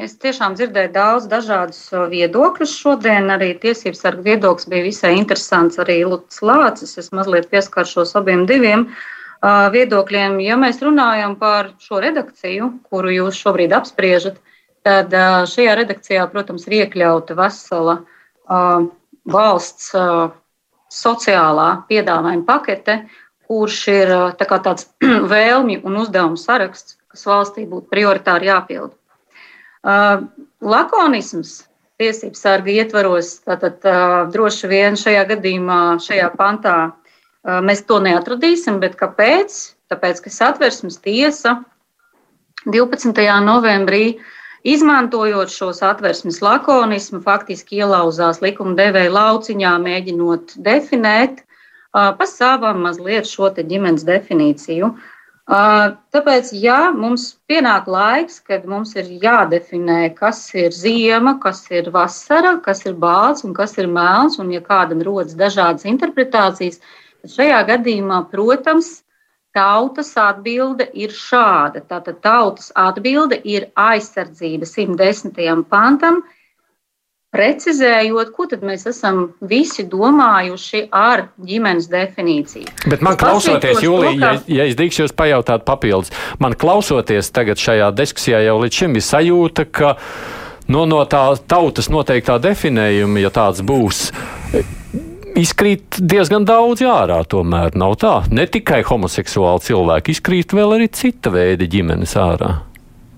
[0.00, 1.80] es tiešām dzirdēju daudz dažādus
[2.12, 3.30] viedokļus šodien.
[3.32, 5.80] Arī tiesības sarga viedoklis bija visai interesants.
[5.80, 10.36] Arī Lūks Lācis, es mazliet pieskaršos abiem diviem uh, viedokļiem.
[10.44, 14.36] Ja mēs runājam par šo redakciju, kuru jūs šobrīd apspriežat,
[14.86, 15.14] tad
[15.50, 17.98] šajā redakcijā, protams, ir iekļauta vesela
[19.28, 19.92] valsts
[20.92, 22.98] sociālā piedāvājuma pakete,
[23.48, 24.88] kurš ir tā tāds
[25.34, 28.94] vēlmju un uzdevumu saraksts, kas valstī būtu prioritāri jāpilda.
[30.64, 31.62] Lakonisms
[31.98, 33.82] tiesību sarga ietvaros, tātad
[34.32, 36.76] droši vien šajā gadījumā, šajā pantā
[37.64, 39.56] mēs to neatradīsim, bet kāpēc?
[39.88, 41.54] Tāpēc, ka satversmes tiesa
[42.68, 43.22] 12.
[43.40, 44.26] novembrī uh,
[44.66, 51.44] Izmantojot šos atversmes lakonismu, faktiski ielauzās likumdevēja lauciņā, mēģinot definēt
[51.92, 54.90] pa savam mazliet šo ģimenes definīciju.
[55.48, 62.58] Tāpēc, ja mums pienāk laiks, kad mums ir jādefinē, kas ir ziema, kas ir vasara,
[62.60, 66.82] kas ir balts un kas ir melns, un ja kādam rodas dažādas interpretācijas,
[67.22, 68.98] tad šajā gadījumā, protams,
[69.58, 71.82] tautas atbilde ir šāda.
[71.90, 75.64] Tātad tautas atbilde ir aizsardzība 110.
[75.70, 76.22] pantam,
[77.34, 82.70] precizējot, ko tad mēs esam visi domājuši ar ģimenes definīciju.
[82.88, 84.32] Bet man klausoties, Jūlija, ka...
[84.46, 88.96] ja, ja es drīkstu jūs pajautāt papildus, man klausoties tagad šajā diskusijā jau līdz šim
[88.96, 89.94] ir sajūta, ka
[90.72, 94.06] no, no tā tautas noteiktā definējuma, ja tāds būs,
[95.38, 97.20] izkrīt diezgan daudz ārā.
[97.28, 98.14] Tomēr nav tā.
[98.34, 102.56] Ne tikai homoseksuāli cilvēki, izkrīt vēl arī cita veida ģimenes ārā.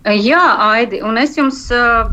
[0.01, 2.09] Jā, Aidi, un es jums uh,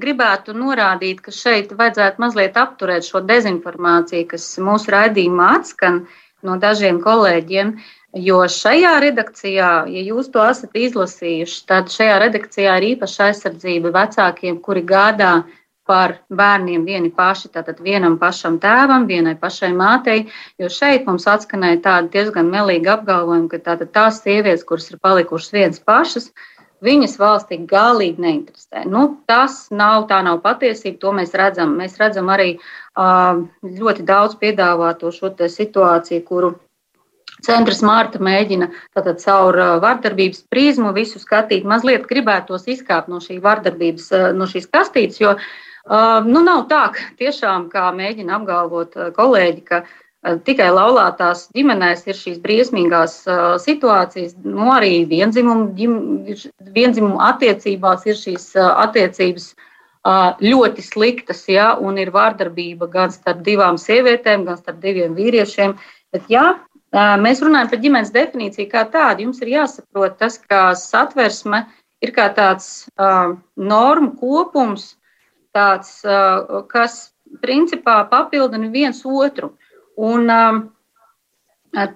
[0.00, 6.06] gribētu norādīt, ka šeit vajadzētu mazliet apturēt šo dezinformāciju, kas mūsu raidījumā atskan
[6.42, 7.74] no dažiem kolēģiem.
[8.16, 14.58] Jo šajā redakcijā, ja jūs to esat izlasījuši, tad šajā redakcijā ir īpaša aizsardzība vecākiem,
[14.64, 21.06] kuri gādā par bērniem vieni paši, tātad vienam pašam tēvam, vienai pašai mātei, jo šeit
[21.06, 26.30] mums atskanēja tādi diezgan melīgi apgalvojumi, ka tātad tās sievietes, kuras ir palikušas vienas pašas,
[26.82, 28.84] viņas valstī galīgi neinteresē.
[28.90, 31.76] Nu, tas nav, tā nav patiesība, to mēs redzam.
[31.78, 32.56] Mēs redzam arī
[33.62, 36.54] ļoti daudz piedāvāto šo situāciju, kuru
[37.42, 41.66] Centrs Mārta mēģina tātad caur vardarbības prizmu visu skatīt.
[41.66, 43.40] Mazliet gribētos izkāpt no šī
[44.34, 45.46] no šīs kastītes, jo uh,
[45.88, 49.82] nu, nav tā, ka tiešām, kā mēģina apgalvot kolēģi, ka
[50.46, 55.96] tikai laulātās ģimenēs ir šīs briesmīgās uh, situācijas, nu arī vienzimumu, ģim,
[56.76, 63.42] vienzimumu attiecībās ir šīs uh, attiecības uh, ļoti sliktas, ja, un ir vārdarbība gan starp
[63.46, 65.74] divām sievietēm, gan starp diviem vīriešiem.
[66.14, 66.60] Bet, ja
[66.92, 71.62] mēs runājam par ģimenes definīciju kā tādu, jums ir jāsaprot tas, ka satversme
[72.04, 72.84] ir kā tāds
[73.56, 74.98] normu kopums,
[75.56, 75.98] tāds,
[76.72, 77.00] kas
[77.42, 79.54] principā papildina viens otru.
[79.96, 80.30] Un,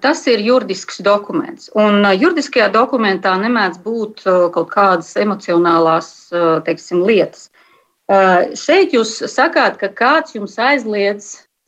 [0.01, 1.67] Tas ir juridisks dokuments.
[1.77, 4.23] Un juridiskajā dokumentā nemēdz būt
[4.55, 6.07] kaut kādas emocionālās
[6.65, 7.51] teiksim, lietas.
[8.57, 11.27] Šeit jūs sakāt, ka kāds jums aizliedz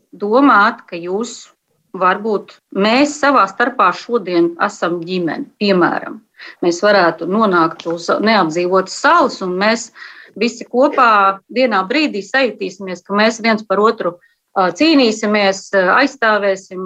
[0.10, 1.52] domāt, ka jūs
[1.94, 5.46] varbūt mēs savā starpā šodien esam ģimene.
[5.62, 6.18] Piemēram,
[6.66, 9.92] mēs varētu nonākt uz neapdzīvotas salas, un mēs
[10.36, 14.18] visi kopā vienā brīdī sajutīsimies, ka mēs viens par otru
[14.60, 16.82] cīnīsimies, aizstāvēsim,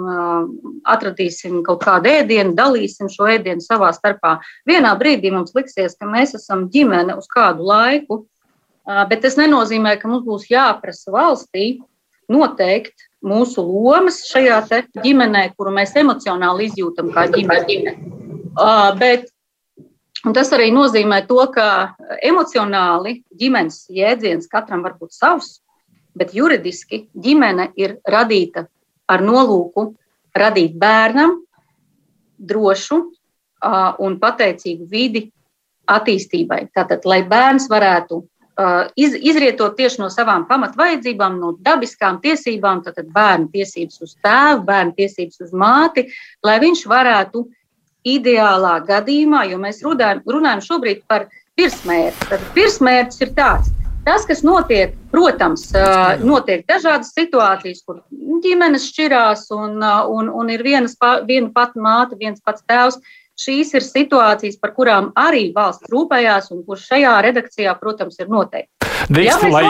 [0.84, 4.36] atradīsim kaut kādu ēdienu, dalīsim šo ēdienu savā starpā.
[4.68, 8.20] Vienā brīdī mums liksies, ka mēs esam ģimene uz kādu laiku,
[8.84, 11.80] bet tas nenozīmē, ka mums būs jāprasa valstī
[12.30, 14.60] noteikt mūsu lomas šajā
[15.00, 17.96] ģimenē, kuru mēs emocionāli izjūtam kā ģimene.
[19.00, 19.33] Bet
[20.32, 25.58] tas arī nozīmē to, ka emocionāli ģimenes jēdziens katram var būt savs
[26.18, 28.66] bet juridiski ģimene ir radīta
[29.10, 29.90] ar nolūku
[30.34, 31.36] radīt bērnam
[32.38, 35.26] drošu uh, un pateicīgu vidi
[35.90, 36.68] attīstībai.
[36.74, 43.10] Tātad, lai bērns varētu uh, iz, izrietot tieši no savām pamatvajadzībām, no dabiskām tiesībām, tātad
[43.14, 46.08] bērnu tiesības uz tēvu, bērnu tiesības uz māti,
[46.46, 47.44] lai viņš varētu
[48.04, 52.28] ideālā gadījumā, jo mēs runājam, runājam šobrīd par virsmērķi.
[52.30, 53.72] Tad virsmērķis ir tāds,
[54.04, 55.70] Tas, kas notiek, protams,
[56.20, 58.02] notiek dažādas situācijas, kur
[58.44, 60.92] ģimenes šķirās un, un, un ir vienas,
[61.24, 63.00] viena pati māte, viens pats tēvs.
[63.40, 68.93] Šīs ir situācijas, par kurām arī valsts rūpējās un kur šajā redakcijā, protams, ir noteikti.
[69.08, 69.64] Drīkst, lai,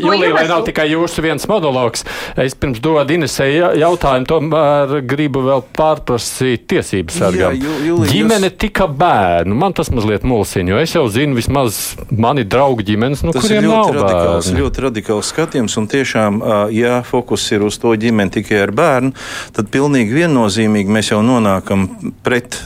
[0.00, 2.04] Julija, lai nav tikai jūsu viens monologs,
[2.38, 3.48] es pirms dodu Inesē
[3.80, 7.56] jautājumu, tomēr gribu vēl pārprasīt tiesības sargam.
[7.56, 8.58] Jā, Julija, Ģimene jūs...
[8.62, 13.34] tika bērnu, man tas mazliet mulsina, jo es jau zinu vismaz mani draugu ģimenes, nu,
[13.34, 14.62] tas kuriem nav radikāls, bērni.
[14.62, 16.40] ļoti radikāls skatījums, un tiešām,
[16.76, 19.14] ja fokus ir uz to ģimeni tikai ar bērnu,
[19.56, 21.88] tad pilnīgi viennozīmīgi mēs jau nonākam
[22.26, 22.60] pret,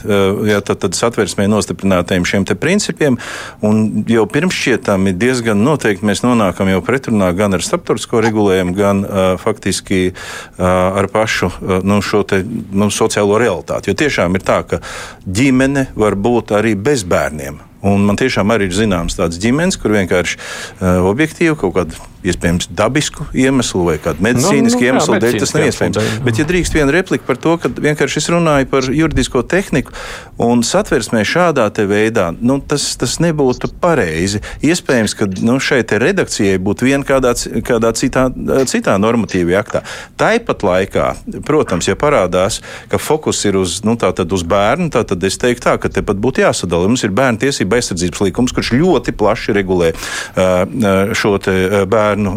[0.47, 3.17] ja tad, tad satversmē nostiprinātajiem šiem te principiem,
[3.65, 8.75] un jau pirms šķietām ir diezgan noteikti mēs nonākam jau pretrunā gan ar starptautisko regulējumu,
[8.77, 13.91] gan uh, faktiski uh, ar pašu uh, nu, šo te, nu, sociālo realitāti.
[13.91, 14.81] Jo tiešām ir tā, ka
[15.25, 17.61] ģimene var būt arī bez bērniem.
[17.87, 22.69] Un man tiešām arī ir zināms tādas ģimenes, kur vienkārši uh, objektīvi kaut kāda iespējams
[22.77, 25.97] dabisku iemeslu vai kādu medicīnisku nu, nu, iemeslu jā, dēļ tas nav iespējams.
[25.97, 29.95] Dēļ, Bet, ja drīkst viena replika par to, ka vienkārši es runāju par juridisko tehniku
[30.41, 34.41] un satversmē šādā veidā, nu, tas, tas nebūtu pareizi.
[34.65, 37.33] Iespējams, ka nu, šai redakcijai būtu viena kādā,
[37.65, 38.27] kādā citā,
[38.69, 39.83] citā normatīvajā aktā.
[40.19, 41.07] Tāpat laikā,
[41.47, 45.91] protams, ja parādās, ka fokus ir uz, nu, uz bērnu, tad es teiktu tā, ka
[45.93, 46.89] tepat būtu jāsadala.
[46.91, 52.33] Mums ir bērnu tiesība aizsardzības likums, kurš ļoti plaši regulē uh, šo bērnu bērnu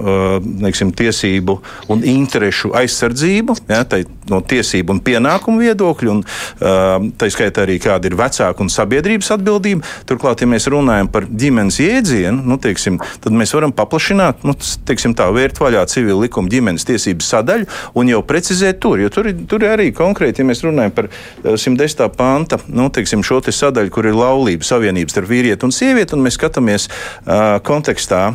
[0.64, 1.58] neksim, tiesību
[1.92, 3.82] un interešu aizsardzību, ja,
[4.30, 9.84] no tiesību un pienākumu viedokļa, un tā skaitā arī kāda ir vecāka un sabiedrības atbildība.
[10.08, 14.56] Turklāt, ja mēs runājam par ģimenes jēdzienu, nu, teiksim, tad mēs varam paplašināt nu,
[14.88, 17.68] teiksim, tā, vērt vaļā civila likuma ģimenes tiesības sadaļu
[18.00, 19.02] un jau precizēt tur.
[19.02, 21.10] Jo tur, tur ir arī konkrēti, ja mēs runājam par
[21.44, 22.08] 110.
[22.16, 26.24] panta nu, teiksim, šo te sadaļu, kur ir laulība savienības starp vīrieti un sievieti, un
[26.24, 28.26] mēs skatāmies uh, kontekstā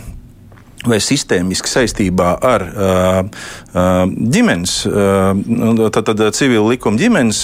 [0.87, 3.19] vai sistēmiski saistībā ar uh,
[3.73, 7.41] ģimenes, uh, tātad civila likuma ģimenes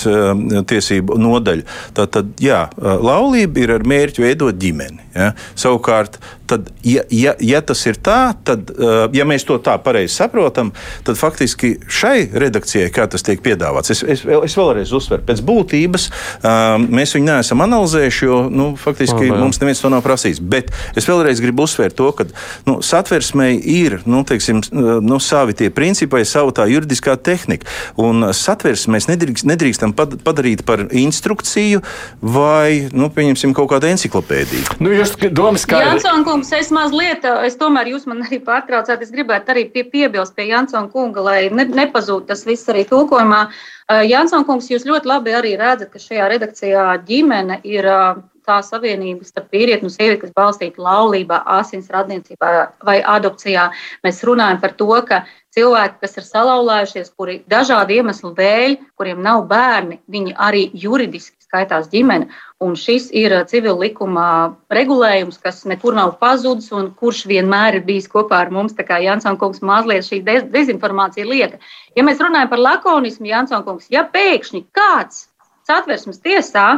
[0.69, 1.65] tiesību nodaļu,
[1.97, 5.03] tad, tad jā, laulība ir ar mērķi veidot ģimeni.
[5.15, 5.31] Ja?
[5.55, 8.69] Savukārt, tad, ja, ja, ja tas ir tā, tad,
[9.15, 10.71] ja mēs to tā pareizi saprotam,
[11.07, 16.09] tad faktiski šai redakcijai, kā tas tiek piedāvāts, es, es, es vēlreiz uzsveru, pēc būtības
[16.85, 20.41] mēs viņu neesam analizējuši, jo nu, faktiski oh, mums neviens to nav prasījis.
[20.41, 22.27] Bet es vēlreiz gribu uzsvērt to, ka
[22.67, 27.67] nu, satversmei ir nu, teiksim, nu, savi tie principi, savu tā juridiskā tehnika.
[27.99, 31.81] Un satversmi mēs nedrīkst, nedrīkstam padarīt par instrukciju
[32.21, 34.79] vai, nu, pieņemsim, kaut kādu enciklopēdiju.
[34.79, 35.89] Nu, jūs domas skaidri.
[35.91, 40.35] Jansson kungs, es mazliet, es tomēr jūs man arī pārtraucāt, es gribētu arī pie, piebilst
[40.37, 43.41] pie Jansona kunga, lai ne, nepazūd tas viss arī tulkojumā.
[43.85, 48.59] Uh, Jansson kungs, jūs ļoti labi arī redzat, ka šajā redakcijā ģimene ir uh, tā
[48.65, 52.51] savienība starp vīrieti un sievieti, kas balstīta laulībā, asins radniecībā
[52.85, 53.69] vai adopcijā.
[54.05, 55.23] Mēs runājam par to, ka
[55.55, 61.87] cilvēki, kas ir salauzājušies, kuri dažādu iemeslu dēļ, kuriem nav bērni, viņi arī juridiski skaitās
[61.91, 62.27] ģimene.
[62.63, 68.09] Un šis ir civil likuma regulējums, kas nekur nav pazudis un kurš vienmēr ir bijis
[68.11, 68.75] kopā ar mums.
[68.75, 71.61] Tā kā Jansons kungs mazliet šī dezinformācija lieka.
[71.95, 75.27] Ja mēs runājam par lakonismu, Jansons kungs, ja pēkšņi kāds
[75.65, 76.69] satversmes tiesā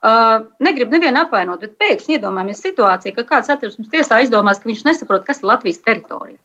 [0.00, 4.86] Uh, negribu nevienu apvainot, bet pēkšņi iedomājamies situāciju, ka kāds satversmes tiesā aizdomās, ka viņš
[4.86, 6.38] nesaprot, kas ir Latvijas teritorija.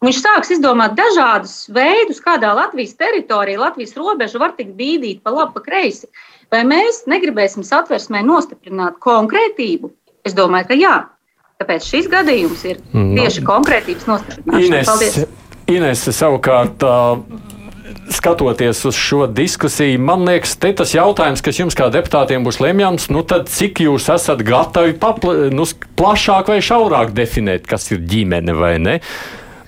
[0.00, 5.34] Un viņš sāks izdomāt dažādus veidus, kādā Latvijas teritorijā, Latvijas robeža var tikt bīdīta pa
[5.34, 6.10] labi, pa kreisi.
[6.52, 9.92] Vai mēs negribēsim satversmē nostiprināt konkrētību?
[10.26, 10.96] Es domāju, ka jā.
[11.62, 13.14] Tāpēc šis gadījums ir mm.
[13.18, 14.84] tieši konkrētības nostiprināšana.
[14.88, 15.24] Paldies!
[15.70, 16.82] Ines savukārt.
[16.82, 17.50] Uh,
[18.10, 23.08] skatoties uz šo diskusiju, man liekas, te tas jautājums, kas jums kā deputātiem būs lemjams,
[23.12, 25.66] nu tad cik jūs esat gatavi papla, nu,
[25.98, 28.98] plašāk vai šaurāk definēt, kas ir ģimene vai ne?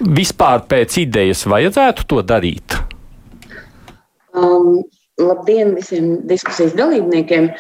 [0.01, 2.77] Vispār pēc idejas vajadzētu to darīt?
[4.35, 4.83] Um,
[5.21, 7.53] labdien visiem diskusijas dalībniekiem!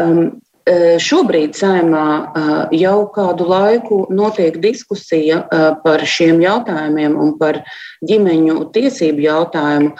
[0.00, 5.40] Um, Šobrīd saimā jau kādu laiku notiek diskusija
[5.82, 7.64] par šiem jautājumiem un par
[8.06, 9.90] ģimeņu tiesību jautājumu,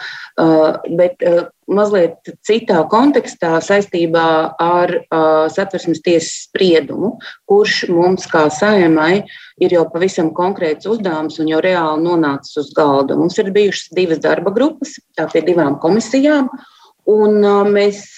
[0.95, 1.25] bet
[1.67, 4.93] mazliet citā kontekstā saistībā ar
[5.51, 7.17] satversmes tiesas spriedumu,
[7.49, 9.25] kurš mums kā saimai
[9.59, 13.19] ir jau pavisam konkrēts uzdevums un jau reāli nonācis uz galda.
[13.19, 16.47] Mums ir bijušas divas darba grupas, tā pie divām komisijām,
[17.11, 17.43] un
[17.75, 18.15] mēs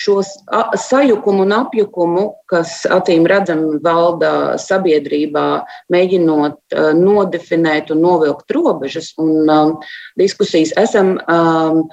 [0.00, 0.32] šos
[0.80, 5.46] sajukumu un apjukumu, kas acīm redzami valda sabiedrībā,
[5.92, 9.12] mēģinot uh, nodefinēt un novilkt robežas.
[9.20, 9.76] Un, um,
[10.20, 11.84] diskusijas esam um,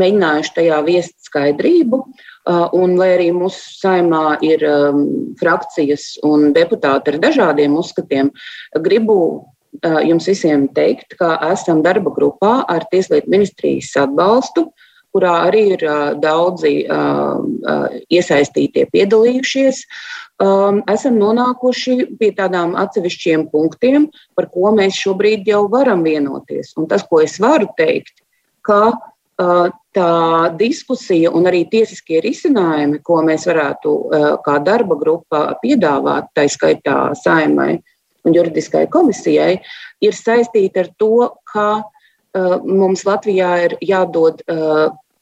[0.00, 2.04] mēģinājuši tajā viest skaidrību.
[2.44, 5.04] Uh, un, lai arī mūsu saimā ir um,
[5.40, 8.28] frakcijas un deputāti ar dažādiem uzskatiem,
[8.84, 14.68] gribu uh, jums visiem teikt, ka esam darba grupā ar Tieslietu ministrijas atbalstu
[15.14, 15.86] kurā arī ir
[16.18, 16.74] daudzi
[18.10, 19.80] iesaistītie piedalījušies,
[20.90, 26.74] esam nonākuši pie tādām atsevišķiem punktiem, par ko mēs šobrīd jau varam vienoties.
[26.80, 28.18] Un tas, ko es varu teikt,
[28.66, 28.90] ka
[29.94, 30.10] tā
[30.58, 33.94] diskusija un arī tiesiskie risinājumi, ko mēs varētu
[34.42, 37.78] kā darba grupa piedāvāt, tā skaitā saimai
[38.24, 39.58] un juridiskai komisijai,
[40.02, 41.84] ir saistīti ar to, ka
[42.66, 44.40] mums Latvijā ir jādod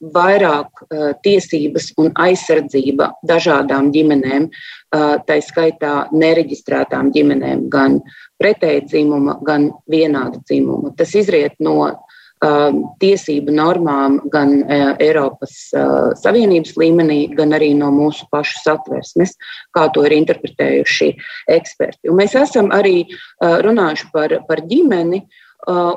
[0.03, 8.01] vairāk uh, tiesības un aizsardzība dažādām ģimenēm, uh, tā skaitā nereģistrētām ģimenēm, gan
[8.43, 10.91] pretēji dzimuma, gan vienāda dzimuma.
[10.99, 12.01] Tas izriet no uh,
[12.99, 14.57] tiesību normām gan
[14.99, 15.55] Eiropas
[16.19, 19.37] Savienības līmenī, gan arī no mūsu pašu satversmes,
[19.71, 21.13] kā to ir interpretējuši
[21.55, 22.11] eksperti.
[22.11, 23.05] Un mēs esam arī
[23.39, 25.23] runājuši par, par ģimeni,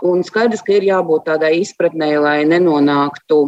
[0.06, 3.40] un skaidrs, ka ir jābūt tādai izpratnē, lai nenonāktu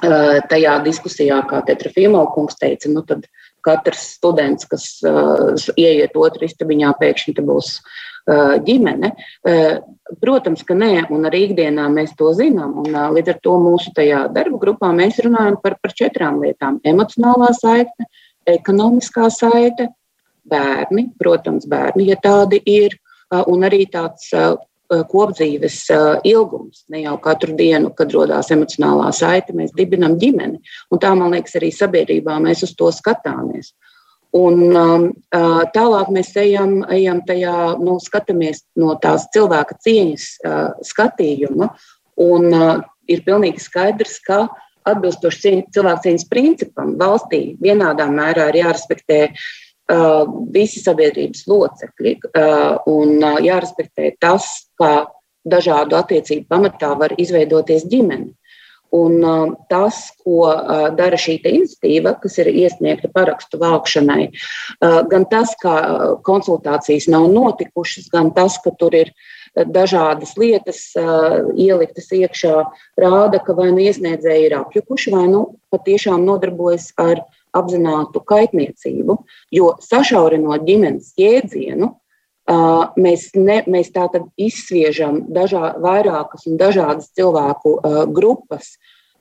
[0.00, 3.26] tajā diskusijā, kā Tetra Fiemalkungs teica, nu tad
[3.64, 9.12] katrs students, kas uh, ieiet otrā istabiņā, pēkšņi būs uh, ģimene.
[9.44, 9.82] Uh,
[10.22, 12.78] protams, ka nē, un arī ikdienā mēs to zinām.
[12.84, 16.80] Un, uh, līdz ar to mūsu tajā darba grupā mēs runājam par, par četrām lietām-
[16.92, 18.08] emocionālā saite,
[18.48, 19.90] ekonomiskā saite,
[20.50, 22.96] bērni, protams, bērni, ja tādi ir,
[23.30, 26.84] uh, un arī tāds uh, Eh, kopdzīves eh, ilgums.
[26.90, 30.60] Ne jau katru dienu, kad radās emocionālā saite, mēs dibinām ģimeni.
[30.90, 33.72] Un tā, man liekas, arī sabiedrībā mēs uz to skatāmies.
[34.36, 40.60] Un, um, uh, tālāk mēs ejam, ejam tajā, nu, skatāmies no tās cilvēka cieņas uh,
[40.86, 41.72] skatījuma.
[42.22, 44.44] Un, uh, ir pilnīgi skaidrs, ka
[44.86, 49.69] atbilstoši cilvēku cieņas principam valstī vienādā mērā ir jārespektē uh, Uh,
[50.54, 54.46] visi sabiedrības locekļi uh, un uh, jārespektē tas,
[54.78, 55.06] kā
[55.48, 58.34] dažādu attiecību pamatā var izveidoties ģimene.
[58.90, 59.22] Un
[59.70, 60.48] tas, ko
[60.98, 64.32] dara šī iniciatīva, kas ir iesniegta parakstu vākšanai,
[64.82, 65.74] gan tas, ka
[66.26, 69.12] konsultācijas nav notikušas, gan tas, ka tur ir
[69.54, 70.82] dažādas lietas
[71.54, 72.56] ieliktas iekšā,
[72.98, 77.22] rāda, ka vai nu iesniedzēji ir apjukuši, vai nu patiešām nodarbojas ar
[77.56, 79.16] apzinātu kaitniecību,
[79.54, 81.90] jo sašaurinot ģimenes jēdzienu,
[83.00, 87.78] mēs, ne, mēs tātad izsviežam dažā, vairākas un dažādas cilvēku
[88.14, 88.76] grupas.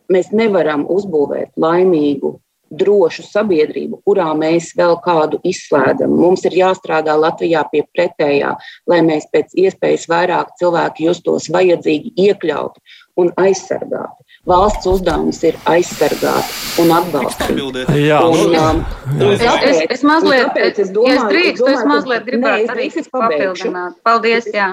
[0.10, 6.14] Mēs nevaram uzbūvēt laimīgu, drošu sabiedrību, kurā mēs vēl kādu izslēdzam.
[6.14, 8.56] Mums ir jāstrādā Latvijā pie pretējā,
[8.90, 16.80] lai mēs pēc iespējas vairāk cilvēku justos vajadzīgi, iekļauti un aizsargāti valsts uzdevums ir aizsargāt
[16.82, 17.60] un atbalstīt.
[18.00, 18.84] Jā, un, nu, um,
[19.18, 22.64] un es, es, es mazliet, tāpēc es domāju, ja es drīkstu, domāju, es mazliet gribētu
[22.64, 23.12] ne, arī es pabeigšu.
[23.18, 24.00] papildināt.
[24.08, 24.70] Paldies, jā.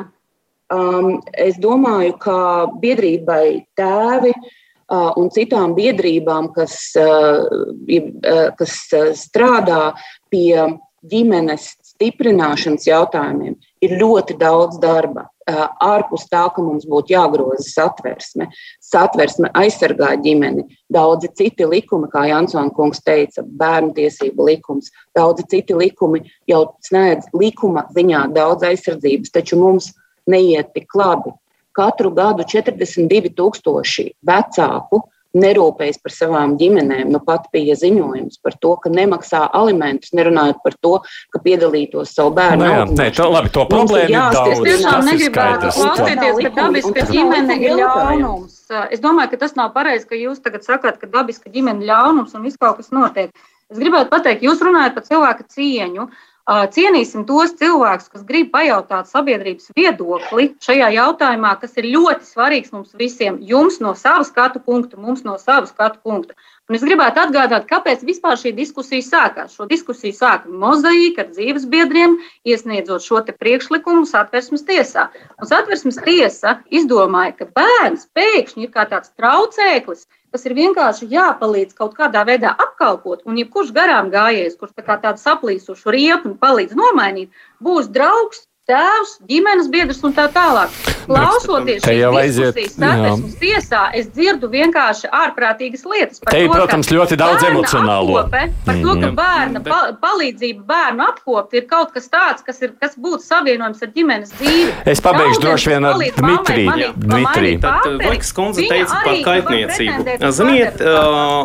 [0.73, 2.39] Um, es domāju, ka
[2.83, 3.47] biedrībai
[3.79, 9.93] tēvi uh, un citām biedrībām, kas, uh, uh, kas uh, strādā
[10.33, 10.67] pie
[11.07, 18.49] ģimenes stiprināšanas jautājumiem, ir ļoti daudz darba ārpus tā, ka mums būtu jāgroza satversme.
[18.83, 20.67] Satversme aizsargā ģimeni.
[20.93, 27.31] Daudzi citi likumi, kā Jansons kungs teica, bērnu tiesību likums, daudzi citi likumi jau sniedz
[27.35, 29.93] likuma ziņā daudz aizsardzības, taču mums
[30.27, 31.35] neiet tik labi.
[31.77, 35.03] Katru gadu 42,000 vecāku
[35.37, 37.11] nerūpējas par savām ģimenēm.
[37.12, 40.93] Nu, pat bija ziņojums par to, ka nemaksā alimentus, nerunājot par to,
[41.34, 42.64] ka piedalītos savu bērnu.
[42.64, 44.55] Nē, nu nē, to, labi, to problēmu ir daudz.
[44.55, 48.62] Es tiešām negribētu klausīties, ka dabiska ģimene ir ļaunums.
[48.91, 52.34] Es domāju, ka tas nav pareizi, ka jūs tagad sakāt, ka dabiska ģimene ir ļaunums
[52.37, 53.34] un viss kaut kas notiek.
[53.70, 56.07] Es gribētu pateikt, jūs runājat par cilvēka cieņu.
[56.47, 62.93] Cienīsim tos cilvēkus, kas grib pajautāt sabiedrības viedokli šajā jautājumā, kas ir ļoti svarīgs mums
[62.95, 63.41] visiem.
[63.43, 66.37] Jums no savas skatu punkta, mums no savas skatu punkta.
[66.71, 69.57] Un es gribētu atgādināt, kāpēc vispār šī diskusija sākās.
[69.59, 72.15] Šo diskusiju sāka mozaīka ar dzīves biedriem,
[72.47, 75.09] iesniedzot šo priekšlikumu satversmes tiesā.
[75.43, 81.76] Un satversmes tiesa izdomāja, ka bērns pēkšņi ir kā tāds traucēklis, kas ir vienkārši jāpalīdz
[81.78, 86.76] kaut kādā veidā apkalpot, un jebkurš garām gājējs, kurš tā kā tādu saplīsušu riepu palīdz
[86.76, 87.32] nomainīt,
[87.64, 90.73] būs draugs, tēvs, ģimenes biedrs un tā tālāk.
[91.07, 92.01] Klausoties šīs
[92.35, 96.23] diskusijas satversmes tiesā, es dzirdu vienkārši ārprātīgas lietas.
[96.27, 98.17] Te ir, protams, ļoti daudz emocionālo.
[98.25, 99.14] Apkope, par to, ka mhm.
[99.21, 103.93] bērna pa, palīdzība bērnu apkopt ir kaut kas tāds, kas, ir, kas būtu savienojams ar
[103.95, 104.73] ģimenes dzīvi.
[104.95, 106.91] Es pabeigšu droši vien ar Dmitriju.
[107.07, 107.62] Dmitriju.
[107.62, 110.19] Tad Vojkas kundze teica par kaitniecību.
[110.35, 110.83] Ziniet,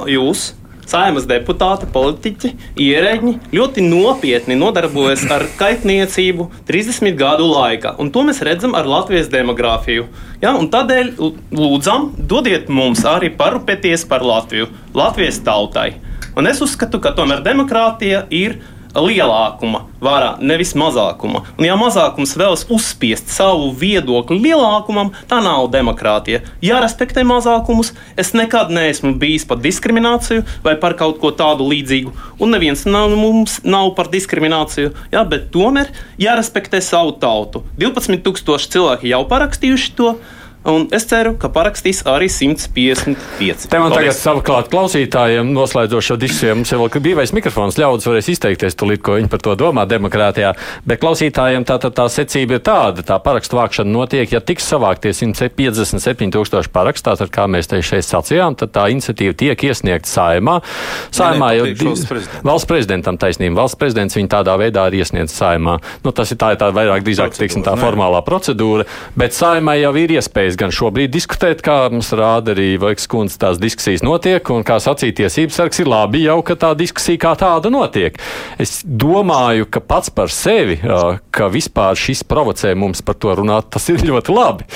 [0.09, 0.49] jūs
[0.91, 2.49] Saimas deputāti, politiķi,
[2.83, 7.93] ierēģi ļoti nopietni nodarbojas ar kaitniecību 30 gadu laikā.
[8.01, 10.09] Un to mēs redzam ar Latvijas demogrāfiju.
[10.43, 10.51] Ja?
[10.73, 11.13] Tādēļ
[11.55, 14.67] lūdzam, dodiet mums arī parūpēties par Latviju,
[14.97, 15.93] Latvijas tautai.
[16.35, 18.59] Un es uzskatu, ka tomēr demokrātija ir
[18.95, 21.43] lielākuma varā, nevis mazākuma.
[21.57, 26.41] Un, ja mazākums vēlas uzspiest savu viedokli lielākumam, tā nav demokrātija.
[26.65, 27.93] Jārespektē mazākumus.
[28.19, 33.05] Es nekad neesmu bijis par diskrimināciju vai par kaut ko tādu līdzīgu, un neviens no
[33.13, 34.93] mums nav par diskrimināciju.
[35.13, 37.65] Jā, bet tomēr jārespektē savu tautu.
[37.79, 40.15] 12,000 cilvēki jau parakstījuši to.
[40.61, 43.65] Un es ceru, ka parakstīs arī 155.
[43.71, 44.19] Te man tagad Paldies.
[44.21, 46.59] savukārt klausītājiem noslēdzot šo diskusiju.
[46.59, 50.53] Mums jau ir brīvais mikrofons, ļaudis varēs izteikties tulīt, ko viņi par to domā demokrātijā.
[50.85, 55.15] Bet klausītājiem tā, tā, tā secība ir tāda, tā parakstu vākšana notiek, ja tiks savāktie
[55.17, 60.59] 157 tūkstoši parakstu, tātad kā mēs te šeit sacījām, tad tā iniciatīva tiek iesniegta saimā.
[61.09, 62.45] Saimā jau papriekš valsts prezidentam.
[62.51, 63.61] valsts prezidentam taisnība.
[63.63, 65.79] Valsts prezidents viņu tādā veidā ir iesniedzis saimā.
[66.05, 68.85] Nu, tas ir tā, ir tā vairāk drīzāk, teiksim, tā formālā procedūra,
[69.17, 70.13] bet saimai jau ir
[70.51, 74.79] iespējas gan šobrīd diskutēt, kā mums rāda arī Vaiks kundze, tās diskusijas notiek, un kā
[74.79, 78.17] sacīja tiesības sargs, ir labi jau, ka tā diskusija kā tāda notiek.
[78.59, 80.79] Es domāju, ka pats par sevi,
[81.31, 84.67] ka vispār šis provocē mums par to runāt, tas ir ļoti labi.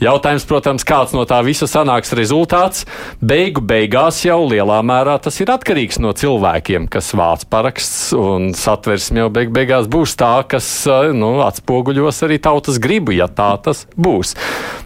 [0.00, 2.86] Jautājums, protams, kāds no tā visa sanāks rezultāts,
[3.20, 9.24] beigu beigās jau lielā mērā tas ir atkarīgs no cilvēkiem, kas vāc paraksts, un satversme
[9.24, 10.68] jau beig beigās būs tā, kas
[11.16, 14.36] nu, atspoguļos arī tautas gribu, ja tā tas būs.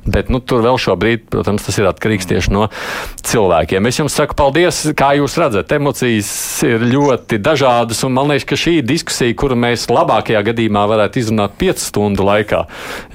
[0.02, 2.68] Bet nu, tur vēl šobrīd, protams, tas ir atkarīgs tieši no
[3.26, 3.88] cilvēkiem.
[3.88, 6.30] Es jums saku paldies, kā jūs redzat, emocijas
[6.66, 11.56] ir ļoti dažādas, un man liekas, ka šī diskusija, kuru mēs labākajā gadījumā varētu izrunāt
[11.60, 12.64] 5 stundu laikā.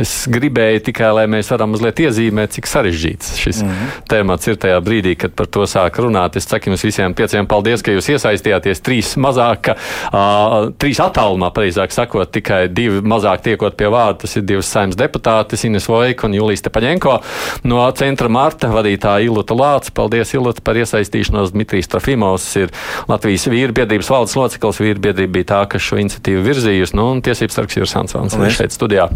[0.01, 4.01] Es gribēju tikai, lai mēs varam mazliet iezīmēt, cik sarežģīts šis mm -hmm.
[4.09, 6.37] temats ir tajā brīdī, kad par to sāk runāt.
[6.37, 11.91] Es saku jums visiem pieciem paldies, ka jūs iesaistījāties trīs mazāk, uh, trīs attālumā, pareizāk
[11.91, 14.21] sakot, tikai divi mazāk tiekot pie vārda.
[14.21, 16.61] Tas ir divas saimnes deputātes, Ines Vojka un Julijas
[17.07, 19.93] Tepaņenko no centra Marta vadītāja Ilota Lāca.
[19.95, 21.53] Paldies, Ilota, par iesaistīšanos.
[21.55, 22.73] Dmitrijs Trafimovs ir
[23.07, 24.81] Latvijas vīru biedrības valdes loceklis.
[24.83, 26.97] Vīru biedrība bija tā, kas šo iniciatīvu virzījusi.
[26.97, 29.09] Nu, un tiesības sargs ir Sansons šeit studijā.